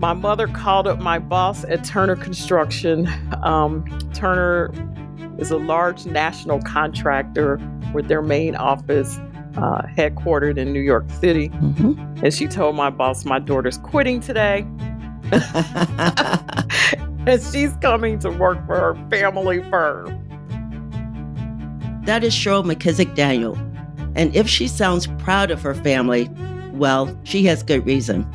my 0.00 0.14
mother 0.14 0.48
called 0.48 0.86
up 0.86 0.98
my 0.98 1.18
boss 1.18 1.62
at 1.64 1.84
Turner 1.84 2.16
Construction. 2.16 3.06
Um, 3.42 3.84
Turner 4.14 4.72
is 5.38 5.50
a 5.50 5.58
large 5.58 6.06
national 6.06 6.62
contractor 6.62 7.60
with 7.92 8.08
their 8.08 8.22
main 8.22 8.56
office 8.56 9.18
uh, 9.58 9.82
headquartered 9.94 10.56
in 10.56 10.72
New 10.72 10.80
York 10.80 11.04
City. 11.20 11.50
Mm-hmm. 11.50 12.24
And 12.24 12.32
she 12.32 12.46
told 12.46 12.76
my 12.76 12.88
boss, 12.88 13.26
My 13.26 13.38
daughter's 13.38 13.76
quitting 13.76 14.20
today. 14.20 14.66
and 17.26 17.42
she's 17.42 17.76
coming 17.82 18.18
to 18.20 18.30
work 18.30 18.64
for 18.66 18.76
her 18.76 18.94
family 19.10 19.62
firm. 19.64 20.16
That 22.06 22.24
is 22.24 22.32
Cheryl 22.34 22.64
McKissack 22.64 23.14
Daniel. 23.14 23.54
And 24.16 24.34
if 24.34 24.48
she 24.48 24.66
sounds 24.66 25.06
proud 25.18 25.50
of 25.50 25.60
her 25.60 25.74
family, 25.74 26.30
well, 26.72 27.14
she 27.24 27.44
has 27.44 27.62
good 27.62 27.84
reason. 27.84 28.26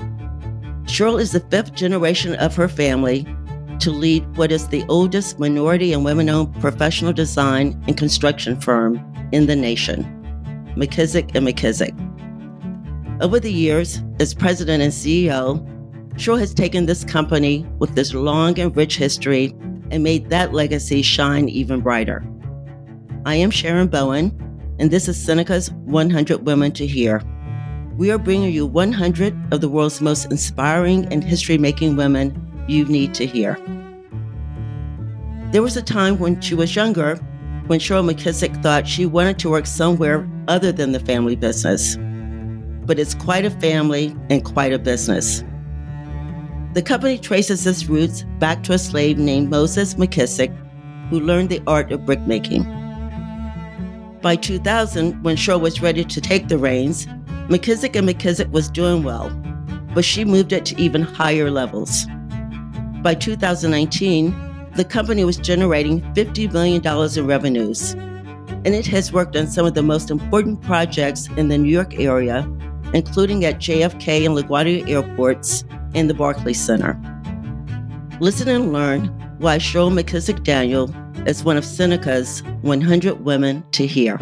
Cheryl 0.86 1.20
is 1.20 1.32
the 1.32 1.40
fifth 1.40 1.74
generation 1.74 2.36
of 2.36 2.56
her 2.56 2.68
family 2.68 3.26
to 3.80 3.92
lead 3.92 4.24
what 4.38 4.52
is 4.52 4.68
the 4.68 4.86
oldest 4.88 5.40
minority 5.40 5.94
and 5.94 6.06
women 6.06 6.30
owned 6.30 6.54
professional 6.62 7.12
design 7.12 7.82
and 7.88 7.98
construction 7.98 8.60
firm 8.62 9.04
in 9.32 9.48
the 9.48 9.56
nation, 9.56 10.04
McKissack 10.78 11.36
and 11.36 11.48
McKissack. 11.48 11.94
Over 13.22 13.40
the 13.40 13.52
years, 13.52 14.02
as 14.20 14.34
president 14.34 14.84
and 14.84 14.94
CEO, 14.94 15.66
Cheryl 16.14 16.40
has 16.40 16.54
taken 16.54 16.86
this 16.86 17.04
company 17.04 17.66
with 17.80 17.96
this 17.96 18.14
long 18.14 18.58
and 18.60 18.76
rich 18.76 18.98
history 18.98 19.54
and 19.92 20.04
made 20.04 20.30
that 20.30 20.54
legacy 20.54 21.02
shine 21.02 21.50
even 21.50 21.82
brighter. 21.82 22.24
I 23.26 23.36
am 23.36 23.50
Sharon 23.50 23.88
Bowen, 23.88 24.32
and 24.80 24.92
this 24.92 25.08
is 25.08 25.22
Seneca's 25.22 25.72
100 25.72 26.46
Women 26.46 26.72
to 26.74 26.86
Hear. 26.86 27.24
We 27.98 28.12
are 28.12 28.18
bringing 28.18 28.52
you 28.52 28.66
100 28.66 29.54
of 29.54 29.62
the 29.62 29.70
world's 29.70 30.02
most 30.02 30.26
inspiring 30.26 31.06
and 31.14 31.24
history 31.24 31.58
making 31.58 31.96
women 31.96 32.36
you 32.68 32.84
need 32.86 33.14
to 33.14 33.26
hear. 33.26 33.58
There 35.52 35.62
was 35.62 35.78
a 35.78 35.82
time 35.82 36.20
when 36.20 36.42
she 36.42 36.56
was 36.56 36.76
younger 36.76 37.16
when 37.68 37.80
Cheryl 37.80 38.12
McKissack 38.12 38.62
thought 38.62 38.86
she 38.86 39.06
wanted 39.06 39.40
to 39.40 39.50
work 39.50 39.66
somewhere 39.66 40.30
other 40.50 40.74
than 40.74 40.92
the 40.92 41.00
family 41.00 41.38
business. 41.38 41.96
But 42.86 43.00
it's 43.00 43.16
quite 43.16 43.46
a 43.46 43.50
family 43.50 44.14
and 44.30 44.44
quite 44.44 44.74
a 44.74 44.80
business. 44.80 45.42
The 46.74 46.82
company 46.82 47.18
traces 47.18 47.66
its 47.66 47.86
roots 47.86 48.26
back 48.40 48.62
to 48.64 48.74
a 48.74 48.78
slave 48.78 49.18
named 49.18 49.50
Moses 49.50 49.94
McKissack, 49.94 50.54
who 51.10 51.22
learned 51.22 51.48
the 51.48 51.64
art 51.66 51.94
of 51.94 52.02
brickmaking. 52.02 52.66
By 54.22 54.36
2000, 54.36 55.24
when 55.24 55.38
Cheryl 55.38 55.62
was 55.62 55.82
ready 55.82 56.04
to 56.04 56.20
take 56.20 56.50
the 56.50 56.58
reins, 56.58 57.08
McKissack 57.50 57.96
and 57.96 58.10
McKissack 58.10 58.50
was 58.50 58.70
doing 58.70 59.04
well, 59.04 59.30
but 59.94 60.04
she 60.04 60.26
moved 60.26 60.52
it 60.52 60.66
to 60.66 60.82
even 60.82 61.04
higher 61.04 61.52
levels. 61.52 62.06
By 63.04 63.14
2019, 63.14 64.72
the 64.76 64.84
company 64.84 65.24
was 65.24 65.38
generating 65.38 66.02
$50 66.16 66.52
million 66.52 66.82
in 67.18 67.28
revenues, 67.28 67.94
and 67.94 68.70
it 68.70 68.88
has 68.88 69.14
worked 69.14 69.36
on 69.36 69.46
some 69.46 69.66
of 69.66 69.76
the 69.76 69.84
most 69.84 70.10
important 70.10 70.64
projects 70.64 71.28
in 71.38 71.50
the 71.50 71.58
New 71.60 71.70
York 71.70 72.00
area, 72.00 72.40
including 72.96 73.46
at 73.46 73.60
JFK 73.60 74.26
and 74.26 74.36
LaGuardia 74.36 74.90
airports 74.90 75.64
and 75.94 76.10
the 76.10 76.16
Barclays 76.16 76.60
Center. 76.60 77.00
Listen 78.20 78.48
and 78.48 78.74
learn 78.74 79.06
why 79.38 79.60
Cheryl 79.60 79.94
McKissack 79.94 80.44
Daniel 80.44 80.92
is 81.28 81.44
one 81.44 81.58
of 81.58 81.66
Seneca's 81.66 82.42
100 82.64 83.24
Women 83.24 83.64
to 83.74 83.86
Hear. 83.86 84.20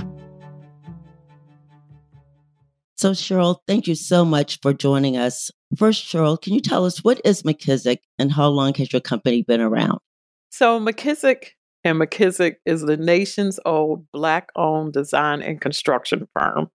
So, 3.04 3.12
Cheryl, 3.12 3.58
thank 3.68 3.86
you 3.86 3.96
so 3.96 4.24
much 4.24 4.60
for 4.62 4.72
joining 4.72 5.18
us. 5.18 5.52
First, 5.76 6.06
Cheryl, 6.06 6.42
can 6.42 6.54
you 6.54 6.62
tell 6.62 6.86
us 6.86 7.04
what 7.04 7.20
is 7.26 7.44
McKissack 7.44 7.98
and 8.18 8.32
how 8.32 8.48
long 8.48 8.74
has 8.76 8.94
your 8.94 9.02
company 9.02 9.42
been 9.42 9.60
around? 9.60 10.00
So, 10.52 10.80
McKissack 10.80 11.48
and 11.84 12.00
McKissack 12.00 12.54
is 12.66 12.80
the 12.80 12.96
nation's 12.96 13.60
old 13.66 14.10
Black 14.14 14.52
owned 14.56 14.94
design 14.94 15.42
and 15.42 15.60
construction 15.60 16.30
firm. 16.34 16.70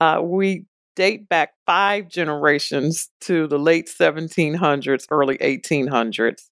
Uh, 0.00 0.20
we 0.22 0.66
date 0.94 1.28
back 1.28 1.54
five 1.66 2.08
generations 2.08 3.10
to 3.22 3.48
the 3.48 3.58
late 3.58 3.88
1700s, 3.88 5.06
early 5.10 5.38
1800s. 5.38 6.42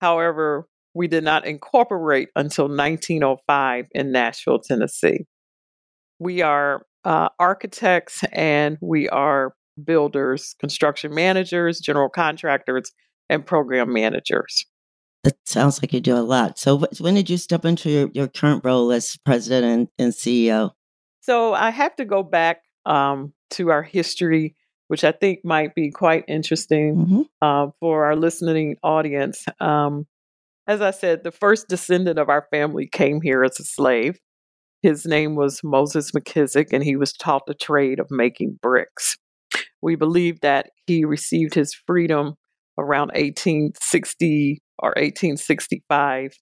However, 0.00 0.66
we 0.92 1.06
did 1.06 1.22
not 1.22 1.46
incorporate 1.46 2.30
until 2.34 2.64
1905 2.64 3.86
in 3.92 4.10
Nashville, 4.10 4.58
Tennessee. 4.58 5.26
We 6.18 6.42
are 6.42 6.82
uh, 7.06 7.28
architects 7.38 8.24
and 8.32 8.76
we 8.80 9.08
are 9.08 9.54
builders, 9.82 10.56
construction 10.58 11.14
managers, 11.14 11.78
general 11.78 12.08
contractors, 12.08 12.92
and 13.30 13.46
program 13.46 13.92
managers. 13.92 14.66
That 15.22 15.36
sounds 15.44 15.80
like 15.80 15.92
you 15.92 16.00
do 16.00 16.16
a 16.16 16.18
lot. 16.18 16.58
So, 16.58 16.84
when 17.00 17.14
did 17.14 17.30
you 17.30 17.36
step 17.36 17.64
into 17.64 17.90
your, 17.90 18.10
your 18.12 18.28
current 18.28 18.64
role 18.64 18.92
as 18.92 19.16
president 19.24 19.64
and, 19.66 19.88
and 19.98 20.12
CEO? 20.12 20.72
So, 21.20 21.54
I 21.54 21.70
have 21.70 21.94
to 21.96 22.04
go 22.04 22.22
back 22.22 22.62
um, 22.84 23.32
to 23.50 23.70
our 23.70 23.82
history, 23.82 24.56
which 24.88 25.04
I 25.04 25.12
think 25.12 25.40
might 25.44 25.74
be 25.74 25.90
quite 25.90 26.24
interesting 26.28 26.96
mm-hmm. 26.96 27.22
uh, 27.40 27.70
for 27.80 28.04
our 28.06 28.16
listening 28.16 28.76
audience. 28.82 29.44
Um, 29.60 30.06
as 30.68 30.80
I 30.80 30.90
said, 30.90 31.22
the 31.22 31.32
first 31.32 31.68
descendant 31.68 32.18
of 32.18 32.28
our 32.28 32.46
family 32.50 32.88
came 32.88 33.20
here 33.20 33.44
as 33.44 33.60
a 33.60 33.64
slave. 33.64 34.18
His 34.86 35.04
name 35.04 35.34
was 35.34 35.60
Moses 35.64 36.12
McKissack, 36.12 36.72
and 36.72 36.84
he 36.84 36.94
was 36.94 37.12
taught 37.12 37.46
the 37.48 37.54
trade 37.54 37.98
of 37.98 38.06
making 38.08 38.60
bricks. 38.62 39.16
We 39.82 39.96
believe 39.96 40.42
that 40.42 40.70
he 40.86 41.04
received 41.04 41.54
his 41.54 41.74
freedom 41.74 42.34
around 42.78 43.08
1860 43.08 44.62
or 44.78 44.90
1865 44.90 46.38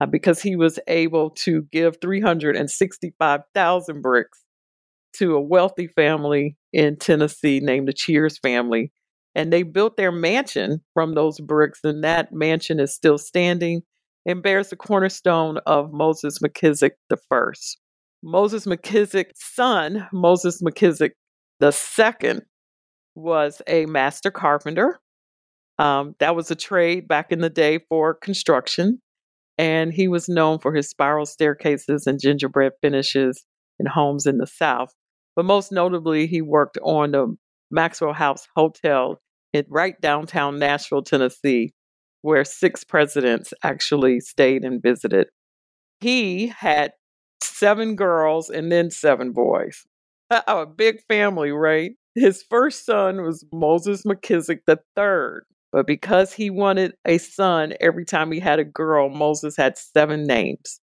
uh, 0.00 0.06
because 0.06 0.40
he 0.40 0.54
was 0.54 0.78
able 0.86 1.30
to 1.30 1.62
give 1.72 1.96
365,000 2.00 4.02
bricks 4.02 4.44
to 5.14 5.34
a 5.34 5.40
wealthy 5.40 5.88
family 5.88 6.56
in 6.72 6.96
Tennessee 6.96 7.58
named 7.58 7.88
the 7.88 7.92
Cheairs 7.92 8.38
family. 8.38 8.92
And 9.34 9.52
they 9.52 9.64
built 9.64 9.96
their 9.96 10.12
mansion 10.12 10.80
from 10.94 11.14
those 11.14 11.40
bricks, 11.40 11.80
and 11.82 12.04
that 12.04 12.32
mansion 12.32 12.78
is 12.78 12.94
still 12.94 13.18
standing 13.18 13.82
and 14.26 14.44
bears 14.44 14.68
the 14.68 14.76
cornerstone 14.76 15.58
of 15.66 15.92
Moses 15.92 16.38
McKissack 16.38 16.92
the 17.08 17.16
first. 17.28 17.79
Moses 18.22 18.66
McKissack's 18.66 19.54
son, 19.54 20.08
Moses 20.12 20.62
McKissack 20.62 21.10
second, 21.70 22.42
was 23.14 23.62
a 23.66 23.86
master 23.86 24.30
carpenter. 24.30 25.00
Um, 25.78 26.14
that 26.20 26.36
was 26.36 26.50
a 26.50 26.54
trade 26.54 27.08
back 27.08 27.32
in 27.32 27.40
the 27.40 27.50
day 27.50 27.80
for 27.88 28.14
construction. 28.14 29.00
And 29.56 29.92
he 29.92 30.08
was 30.08 30.28
known 30.28 30.58
for 30.58 30.74
his 30.74 30.88
spiral 30.88 31.26
staircases 31.26 32.06
and 32.06 32.20
gingerbread 32.20 32.72
finishes 32.82 33.44
in 33.78 33.86
homes 33.86 34.26
in 34.26 34.38
the 34.38 34.46
South. 34.46 34.92
But 35.36 35.44
most 35.44 35.72
notably, 35.72 36.26
he 36.26 36.42
worked 36.42 36.78
on 36.82 37.12
the 37.12 37.34
Maxwell 37.70 38.12
House 38.12 38.46
Hotel 38.56 39.20
in 39.52 39.64
right 39.68 40.00
downtown 40.00 40.58
Nashville, 40.58 41.02
Tennessee, 41.02 41.72
where 42.22 42.44
six 42.44 42.84
presidents 42.84 43.52
actually 43.62 44.20
stayed 44.20 44.64
and 44.64 44.82
visited. 44.82 45.28
He 46.00 46.48
had 46.48 46.92
seven 47.42 47.96
girls 47.96 48.50
and 48.50 48.70
then 48.70 48.90
seven 48.90 49.32
boys. 49.32 49.86
A 50.30 50.64
big 50.66 51.02
family, 51.08 51.50
right? 51.50 51.92
His 52.14 52.44
first 52.48 52.86
son 52.86 53.22
was 53.22 53.44
Moses 53.52 54.04
McKissack 54.04 54.60
III. 54.68 55.40
But 55.72 55.86
because 55.86 56.32
he 56.32 56.50
wanted 56.50 56.94
a 57.06 57.18
son 57.18 57.74
every 57.80 58.04
time 58.04 58.32
he 58.32 58.40
had 58.40 58.58
a 58.58 58.64
girl, 58.64 59.08
Moses 59.08 59.56
had 59.56 59.78
seven 59.78 60.26
names. 60.26 60.80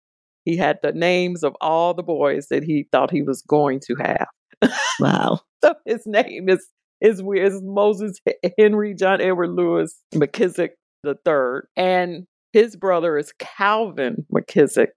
He 0.46 0.58
had 0.58 0.78
the 0.84 0.92
names 0.92 1.44
of 1.44 1.56
all 1.60 1.94
the 1.94 2.04
boys 2.04 2.48
that 2.50 2.64
he 2.64 2.88
thought 2.92 3.10
he 3.10 3.24
was 3.24 3.42
going 3.42 3.80
to 3.88 3.96
have. 3.96 4.72
Wow. 5.00 5.40
so 5.64 5.74
his 5.86 6.06
name 6.06 6.50
is 6.50 6.68
is 7.02 7.22
weird. 7.22 7.52
It's 7.52 7.62
Moses 7.64 8.20
Henry 8.58 8.94
John 8.94 9.22
Edward 9.22 9.52
Lewis 9.52 10.00
McKissack 10.14 10.70
the 11.04 11.16
third, 11.26 11.68
and 11.76 12.26
his 12.54 12.76
brother 12.76 13.18
is 13.18 13.34
Calvin 13.38 14.26
McKissack, 14.34 14.88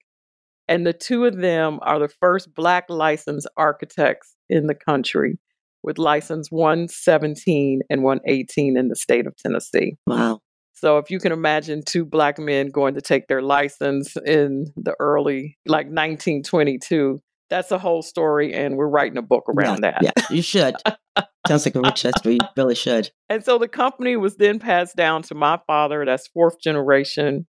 and 0.69 0.87
the 0.87 0.93
two 0.93 1.25
of 1.25 1.37
them 1.37 1.79
are 1.82 1.99
the 1.99 2.09
first 2.20 2.55
Black 2.55 2.85
licensed 2.88 3.49
architects 3.56 4.37
in 4.49 4.67
the 4.67 4.75
country, 4.75 5.38
with 5.82 5.99
license 5.99 6.49
117 6.50 7.81
and 7.88 8.03
118 8.03 8.76
in 8.76 8.88
the 8.88 8.97
state 8.97 9.26
of 9.26 9.37
Tennessee. 9.37 9.97
Wow. 10.06 10.41
So 10.75 10.99
if 10.99 11.11
you 11.11 11.19
can 11.19 11.32
imagine 11.32 11.82
two 11.85 12.05
black 12.05 12.38
men 12.38 12.69
going 12.69 12.94
to 12.94 13.00
take 13.00 13.26
their 13.26 13.43
license 13.43 14.17
in 14.25 14.67
the 14.76 14.94
early, 15.00 15.59
like 15.67 15.87
1922, 15.87 17.19
that's 17.50 17.73
a 17.73 17.79
whole 17.79 18.03
story, 18.03 18.55
and 18.55 18.76
we're 18.76 18.88
writing 18.88 19.19
a 19.19 19.23
book 19.23 19.44
around 19.49 19.81
yeah, 19.82 19.99
that. 20.00 20.03
Yeah, 20.03 20.26
you 20.31 20.43
should. 20.43 20.76
Sounds 21.49 21.65
like 21.65 21.75
a 21.75 21.81
rich 21.81 22.03
history. 22.03 22.35
You 22.35 22.49
really 22.56 22.76
should. 22.76 23.11
And 23.29 23.44
so 23.44 23.59
the 23.59 23.67
company 23.67 24.17
was 24.17 24.37
then 24.37 24.61
passed 24.61 24.94
down 24.94 25.23
to 25.23 25.35
my 25.35 25.59
father. 25.67 26.05
That's 26.05 26.29
fourth 26.29 26.61
generation. 26.61 27.47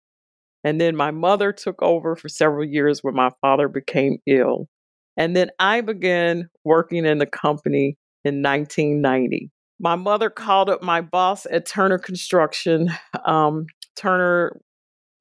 And 0.68 0.82
then 0.82 0.98
my 0.98 1.12
mother 1.12 1.54
took 1.54 1.82
over 1.82 2.18
for 2.18 2.28
several 2.28 2.66
years 2.66 3.02
when 3.02 3.16
my 3.16 3.30
father 3.40 3.70
became 3.70 4.18
ill. 4.28 4.68
And 5.16 5.34
then 5.34 5.50
I 5.60 5.80
began 5.80 6.50
working 6.66 7.06
in 7.06 7.20
the 7.20 7.26
company 7.26 7.98
in 8.26 8.44
1990. 8.44 9.50
my 9.80 9.96
mother 9.96 10.30
called 10.30 10.70
up 10.70 10.84
my 10.84 11.00
boss 11.00 11.46
at 11.50 11.66
Turner 11.66 11.98
Construction. 11.98 12.92
Um, 13.24 13.68
Turner 13.96 14.60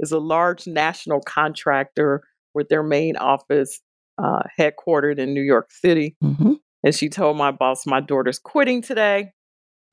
is 0.00 0.10
a 0.10 0.18
large 0.18 0.66
national 0.66 1.20
contractor 1.20 2.24
with 2.52 2.68
their 2.68 2.82
main 2.82 3.16
office 3.16 3.80
uh, 4.18 4.42
headquartered 4.58 5.20
in 5.20 5.32
New 5.32 5.42
York 5.42 5.70
City. 5.70 6.16
Mm-hmm. 6.24 6.54
And 6.82 6.92
she 6.92 7.08
told 7.08 7.36
my 7.36 7.52
boss, 7.52 7.86
My 7.86 8.00
daughter's 8.00 8.40
quitting 8.40 8.82
today. 8.82 9.30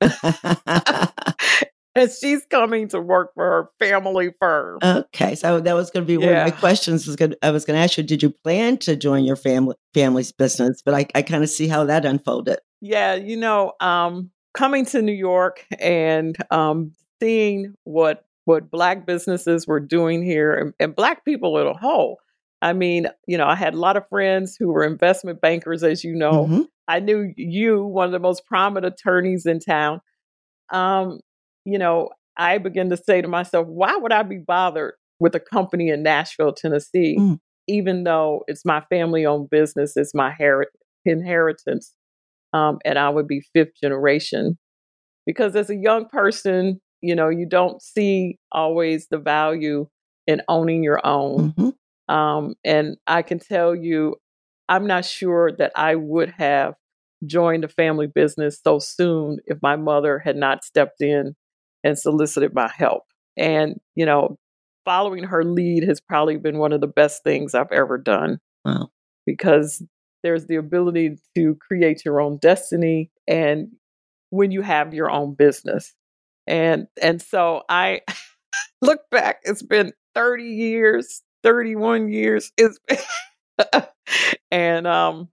and 1.94 2.10
she's 2.10 2.44
coming 2.46 2.88
to 2.88 3.00
work 3.00 3.32
for 3.34 3.44
her 3.44 3.68
family 3.78 4.30
firm. 4.40 4.78
okay, 4.82 5.34
so 5.34 5.60
that 5.60 5.74
was 5.74 5.90
going 5.90 6.04
to 6.04 6.06
be 6.06 6.16
one 6.16 6.34
of 6.34 6.44
my 6.44 6.50
questions. 6.50 7.06
Was 7.06 7.16
going 7.16 7.34
I 7.42 7.50
was 7.50 7.64
going 7.64 7.76
to 7.76 7.82
ask 7.82 7.96
you, 7.96 8.02
did 8.02 8.22
you 8.22 8.30
plan 8.30 8.78
to 8.78 8.96
join 8.96 9.24
your 9.24 9.36
family 9.36 9.76
family's 9.92 10.32
business? 10.32 10.82
But 10.84 10.94
I, 10.94 11.06
I 11.14 11.22
kind 11.22 11.42
of 11.42 11.50
see 11.50 11.68
how 11.68 11.84
that 11.84 12.04
unfolded. 12.04 12.58
Yeah, 12.80 13.14
you 13.14 13.36
know, 13.36 13.72
um, 13.80 14.30
coming 14.52 14.84
to 14.86 15.02
New 15.02 15.12
York 15.12 15.64
and 15.78 16.36
um, 16.50 16.92
seeing 17.20 17.74
what 17.84 18.24
what 18.44 18.70
black 18.70 19.06
businesses 19.06 19.66
were 19.66 19.80
doing 19.80 20.22
here 20.22 20.54
and, 20.54 20.74
and 20.78 20.94
black 20.94 21.24
people 21.24 21.58
as 21.58 21.66
a 21.66 21.78
whole. 21.78 22.18
I 22.60 22.72
mean, 22.72 23.08
you 23.26 23.36
know, 23.38 23.46
I 23.46 23.54
had 23.54 23.74
a 23.74 23.78
lot 23.78 23.96
of 23.96 24.08
friends 24.08 24.56
who 24.58 24.68
were 24.68 24.84
investment 24.84 25.40
bankers, 25.40 25.82
as 25.82 26.04
you 26.04 26.14
know. 26.14 26.46
Mhm. 26.46 26.66
I 26.88 27.00
knew 27.00 27.32
you, 27.36 27.84
one 27.84 28.06
of 28.06 28.12
the 28.12 28.18
most 28.18 28.46
prominent 28.46 28.94
attorneys 28.94 29.46
in 29.46 29.60
town. 29.60 30.00
Um, 30.70 31.20
you 31.64 31.78
know, 31.78 32.10
I 32.36 32.58
begin 32.58 32.90
to 32.90 32.96
say 32.96 33.22
to 33.22 33.28
myself, 33.28 33.66
why 33.68 33.96
would 33.96 34.12
I 34.12 34.22
be 34.22 34.38
bothered 34.38 34.94
with 35.20 35.34
a 35.34 35.40
company 35.40 35.88
in 35.88 36.02
Nashville, 36.02 36.52
Tennessee, 36.52 37.16
Mm. 37.18 37.38
even 37.68 38.04
though 38.04 38.42
it's 38.48 38.64
my 38.64 38.80
family 38.90 39.24
owned 39.24 39.50
business, 39.50 39.96
it's 39.96 40.14
my 40.14 40.32
heri- 40.36 40.66
inheritance, 41.04 41.94
um, 42.52 42.78
and 42.84 42.98
I 42.98 43.08
would 43.08 43.26
be 43.28 43.40
fifth 43.52 43.74
generation? 43.80 44.58
Because 45.26 45.56
as 45.56 45.70
a 45.70 45.76
young 45.76 46.06
person, 46.08 46.80
you 47.00 47.14
know, 47.14 47.28
you 47.28 47.46
don't 47.46 47.80
see 47.82 48.38
always 48.52 49.08
the 49.08 49.18
value 49.18 49.86
in 50.26 50.42
owning 50.48 50.82
your 50.82 51.04
own. 51.06 51.52
Mhm. 51.52 52.12
Um, 52.14 52.54
and 52.64 52.96
I 53.06 53.22
can 53.22 53.38
tell 53.38 53.74
you, 53.74 54.16
I'm 54.68 54.86
not 54.86 55.04
sure 55.04 55.52
that 55.52 55.72
I 55.76 55.94
would 55.94 56.30
have 56.30 56.74
joined 57.26 57.64
a 57.64 57.68
family 57.68 58.06
business 58.06 58.60
so 58.62 58.78
soon 58.78 59.38
if 59.46 59.58
my 59.62 59.76
mother 59.76 60.18
had 60.18 60.36
not 60.36 60.64
stepped 60.64 61.00
in 61.00 61.34
and 61.84 61.98
solicited 61.98 62.54
my 62.54 62.70
help. 62.76 63.04
And, 63.36 63.80
you 63.96 64.06
know, 64.06 64.38
following 64.84 65.24
her 65.24 65.44
lead 65.44 65.84
has 65.84 66.00
probably 66.00 66.38
been 66.38 66.58
one 66.58 66.72
of 66.72 66.80
the 66.82 66.88
best 66.88 67.24
things 67.24 67.54
I've 67.54 67.72
ever 67.72 67.98
done 67.98 68.38
Wow. 68.64 68.90
because 69.26 69.82
there's 70.24 70.46
the 70.46 70.56
ability 70.56 71.18
to 71.36 71.56
create 71.56 72.04
your 72.04 72.20
own 72.20 72.38
destiny 72.38 73.10
and 73.28 73.68
when 74.30 74.50
you 74.50 74.62
have 74.62 74.94
your 74.94 75.10
own 75.10 75.34
business. 75.34 75.94
And 76.46 76.88
and 77.02 77.22
so 77.22 77.62
I 77.68 78.00
look 78.82 79.00
back, 79.10 79.40
it's 79.44 79.62
been 79.62 79.92
30 80.14 80.44
years, 80.44 81.22
31 81.42 82.10
years. 82.10 82.52
It's 82.58 82.78
and 84.50 84.86
um 84.86 85.28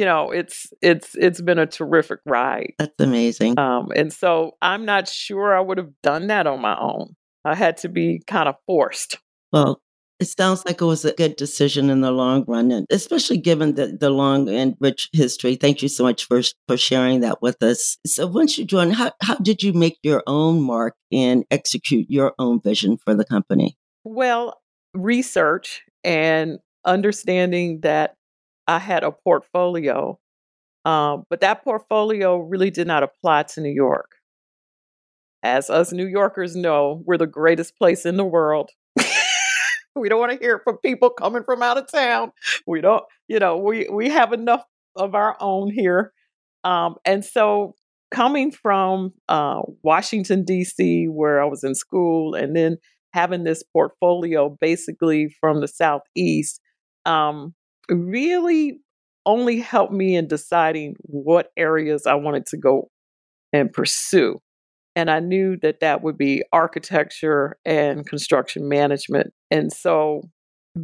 you 0.00 0.06
know, 0.06 0.30
it's 0.30 0.72
it's 0.80 1.14
it's 1.14 1.42
been 1.42 1.58
a 1.58 1.66
terrific 1.66 2.20
ride. 2.24 2.72
That's 2.78 2.94
amazing. 2.98 3.58
Um 3.58 3.88
and 3.94 4.10
so 4.10 4.52
I'm 4.62 4.86
not 4.86 5.06
sure 5.06 5.54
I 5.54 5.60
would 5.60 5.76
have 5.76 5.90
done 6.02 6.28
that 6.28 6.46
on 6.46 6.62
my 6.62 6.74
own. 6.80 7.16
I 7.44 7.54
had 7.54 7.76
to 7.78 7.90
be 7.90 8.22
kind 8.26 8.48
of 8.48 8.54
forced. 8.66 9.18
Well, 9.52 9.82
it 10.18 10.28
sounds 10.28 10.64
like 10.64 10.80
it 10.80 10.86
was 10.86 11.04
a 11.04 11.12
good 11.12 11.36
decision 11.36 11.90
in 11.90 12.00
the 12.00 12.12
long 12.12 12.46
run, 12.48 12.70
and 12.70 12.86
especially 12.88 13.36
given 13.36 13.74
the, 13.74 13.88
the 13.88 14.08
long 14.08 14.48
and 14.48 14.74
rich 14.80 15.10
history. 15.12 15.56
Thank 15.56 15.82
you 15.82 15.88
so 15.88 16.02
much 16.02 16.24
for 16.24 16.40
for 16.66 16.78
sharing 16.78 17.20
that 17.20 17.42
with 17.42 17.62
us. 17.62 17.98
So, 18.06 18.26
once 18.26 18.56
you 18.56 18.64
joined, 18.64 18.94
how 18.94 19.12
how 19.20 19.34
did 19.36 19.62
you 19.62 19.74
make 19.74 19.98
your 20.02 20.22
own 20.26 20.62
mark 20.62 20.94
and 21.12 21.44
execute 21.50 22.06
your 22.08 22.32
own 22.38 22.62
vision 22.62 22.96
for 23.04 23.14
the 23.14 23.26
company? 23.26 23.76
Well, 24.04 24.62
research 24.94 25.82
and 26.04 26.58
understanding 26.86 27.80
that 27.80 28.16
I 28.70 28.78
had 28.78 29.02
a 29.02 29.10
portfolio, 29.10 30.16
um, 30.84 31.24
but 31.28 31.40
that 31.40 31.64
portfolio 31.64 32.38
really 32.38 32.70
did 32.70 32.86
not 32.86 33.02
apply 33.02 33.42
to 33.54 33.60
New 33.60 33.72
York. 33.72 34.12
As 35.42 35.68
us 35.68 35.92
New 35.92 36.06
Yorkers 36.06 36.54
know, 36.54 37.02
we're 37.04 37.18
the 37.18 37.26
greatest 37.26 37.76
place 37.76 38.06
in 38.06 38.16
the 38.16 38.24
world. 38.24 38.70
we 39.96 40.08
don't 40.08 40.20
want 40.20 40.30
to 40.30 40.38
hear 40.38 40.60
from 40.62 40.78
people 40.78 41.10
coming 41.10 41.42
from 41.42 41.64
out 41.64 41.78
of 41.78 41.90
town. 41.90 42.30
We 42.64 42.80
don't, 42.80 43.02
you 43.26 43.40
know, 43.40 43.56
we 43.56 43.88
we 43.90 44.08
have 44.08 44.32
enough 44.32 44.62
of 44.94 45.16
our 45.16 45.36
own 45.40 45.72
here, 45.72 46.12
um, 46.62 46.94
and 47.04 47.24
so 47.24 47.74
coming 48.12 48.52
from 48.52 49.14
uh, 49.28 49.62
Washington 49.82 50.44
D.C., 50.44 51.06
where 51.06 51.42
I 51.42 51.46
was 51.46 51.64
in 51.64 51.74
school, 51.74 52.36
and 52.36 52.54
then 52.54 52.76
having 53.14 53.42
this 53.42 53.64
portfolio 53.64 54.56
basically 54.60 55.34
from 55.40 55.60
the 55.60 55.66
southeast 55.66 56.60
um, 57.04 57.52
really 57.94 58.80
only 59.26 59.60
helped 59.60 59.92
me 59.92 60.16
in 60.16 60.26
deciding 60.26 60.96
what 61.02 61.50
areas 61.56 62.06
I 62.06 62.14
wanted 62.14 62.46
to 62.46 62.56
go 62.56 62.90
and 63.52 63.72
pursue. 63.72 64.38
And 64.96 65.10
I 65.10 65.20
knew 65.20 65.56
that 65.62 65.80
that 65.80 66.02
would 66.02 66.18
be 66.18 66.42
architecture 66.52 67.56
and 67.64 68.06
construction 68.06 68.68
management. 68.68 69.32
And 69.50 69.72
so, 69.72 70.22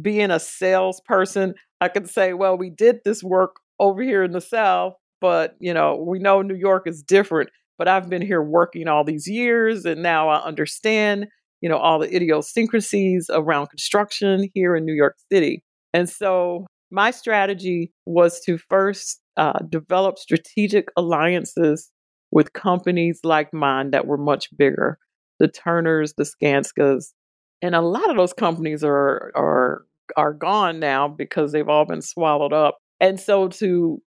being 0.01 0.31
a 0.31 0.39
salesperson, 0.39 1.55
I 1.79 1.87
could 1.87 2.09
say, 2.09 2.33
well, 2.33 2.57
we 2.57 2.69
did 2.69 2.99
this 3.05 3.23
work 3.23 3.57
over 3.79 4.01
here 4.01 4.23
in 4.23 4.31
the 4.31 4.41
South, 4.41 4.93
but 5.21 5.55
you 5.59 5.73
know, 5.73 5.95
we 5.95 6.19
know 6.19 6.41
New 6.41 6.55
York 6.55 6.87
is 6.87 7.01
different. 7.01 7.49
But 7.77 7.87
I've 7.87 8.09
been 8.09 8.23
here 8.23 8.41
working 8.41 8.87
all 8.87 9.03
these 9.03 9.27
years, 9.27 9.85
and 9.85 10.01
now 10.01 10.29
I 10.29 10.43
understand 10.43 11.27
you 11.61 11.69
know, 11.69 11.77
all 11.77 11.99
the 11.99 12.13
idiosyncrasies 12.13 13.29
around 13.33 13.67
construction 13.67 14.49
here 14.53 14.75
in 14.75 14.85
New 14.85 14.93
York 14.93 15.15
City. 15.31 15.63
And 15.93 16.09
so 16.09 16.65
my 16.91 17.11
strategy 17.11 17.91
was 18.05 18.39
to 18.41 18.57
first 18.57 19.21
uh, 19.35 19.59
develop 19.69 20.17
strategic 20.17 20.87
alliances 20.97 21.91
with 22.31 22.53
companies 22.53 23.19
like 23.23 23.53
mine 23.53 23.91
that 23.91 24.07
were 24.07 24.17
much 24.17 24.49
bigger, 24.57 24.97
the 25.39 25.47
Turners, 25.47 26.13
the 26.17 26.23
Skanskas, 26.23 27.13
and 27.61 27.75
a 27.75 27.81
lot 27.81 28.09
of 28.09 28.17
those 28.17 28.33
companies 28.33 28.83
are 28.83 29.31
are 29.35 29.85
are 30.15 30.33
gone 30.33 30.79
now 30.79 31.07
because 31.07 31.51
they've 31.51 31.67
all 31.67 31.85
been 31.85 32.01
swallowed 32.01 32.53
up. 32.53 32.77
And 32.99 33.19
so 33.19 33.47
to 33.49 34.01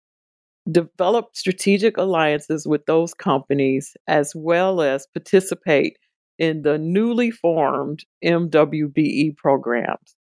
develop 0.70 1.28
strategic 1.34 1.96
alliances 1.96 2.66
with 2.66 2.84
those 2.86 3.14
companies 3.14 3.96
as 4.06 4.32
well 4.34 4.80
as 4.82 5.06
participate 5.14 5.96
in 6.38 6.62
the 6.62 6.78
newly 6.78 7.30
formed 7.30 8.04
MWBE 8.24 9.36
programs. 9.36 10.16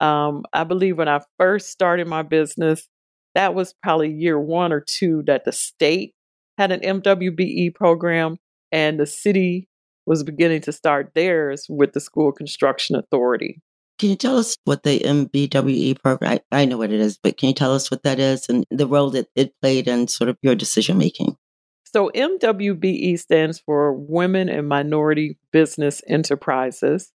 Um, 0.00 0.44
I 0.52 0.64
believe 0.64 0.98
when 0.98 1.08
I 1.08 1.20
first 1.38 1.70
started 1.70 2.06
my 2.06 2.22
business, 2.22 2.88
that 3.34 3.54
was 3.54 3.74
probably 3.82 4.12
year 4.12 4.38
one 4.38 4.72
or 4.72 4.80
two 4.80 5.22
that 5.26 5.44
the 5.44 5.52
state 5.52 6.14
had 6.56 6.72
an 6.72 6.80
MWBE 6.80 7.74
program 7.74 8.36
and 8.72 8.98
the 8.98 9.06
city 9.06 9.68
was 10.06 10.24
beginning 10.24 10.62
to 10.62 10.72
start 10.72 11.12
theirs 11.14 11.66
with 11.68 11.92
the 11.92 12.00
School 12.00 12.32
Construction 12.32 12.96
Authority. 12.96 13.60
Can 13.98 14.10
you 14.10 14.16
tell 14.16 14.38
us 14.38 14.56
what 14.64 14.84
the 14.84 15.00
MBWE 15.00 16.00
program? 16.00 16.38
I, 16.52 16.62
I 16.62 16.64
know 16.64 16.78
what 16.78 16.92
it 16.92 17.00
is, 17.00 17.18
but 17.18 17.36
can 17.36 17.48
you 17.48 17.54
tell 17.54 17.74
us 17.74 17.90
what 17.90 18.04
that 18.04 18.20
is 18.20 18.48
and 18.48 18.64
the 18.70 18.86
role 18.86 19.10
that 19.10 19.26
it 19.34 19.52
played 19.60 19.88
in 19.88 20.06
sort 20.08 20.30
of 20.30 20.36
your 20.40 20.54
decision 20.54 20.98
making? 20.98 21.36
So, 21.84 22.10
MWBE 22.14 23.18
stands 23.18 23.58
for 23.58 23.92
Women 23.94 24.48
and 24.48 24.68
Minority 24.68 25.38
Business 25.52 26.02
Enterprises. 26.06 27.12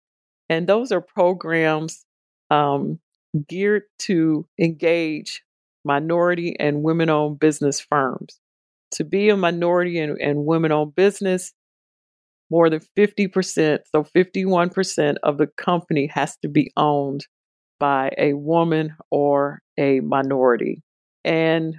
And 0.49 0.67
those 0.67 0.91
are 0.91 0.99
programs 0.99 2.05
um, 2.53 2.99
geared 3.47 3.83
to 3.97 4.45
engage 4.59 5.41
minority 5.83 6.55
and 6.59 6.83
women 6.83 7.09
owned 7.09 7.39
business 7.39 7.79
firms. 7.79 8.39
To 8.91 9.03
be 9.03 9.29
a 9.29 9.37
minority 9.37 9.99
and, 9.99 10.19
and 10.21 10.45
women 10.45 10.71
owned 10.71 10.95
business, 10.95 11.51
more 12.51 12.69
than 12.69 12.81
50%, 12.95 13.79
so 13.91 14.03
51% 14.03 15.15
of 15.23 15.39
the 15.39 15.47
company 15.47 16.07
has 16.13 16.37
to 16.43 16.47
be 16.47 16.71
owned 16.77 17.25
by 17.79 18.11
a 18.19 18.33
woman 18.33 18.95
or 19.09 19.61
a 19.79 20.01
minority. 20.01 20.83
And 21.25 21.77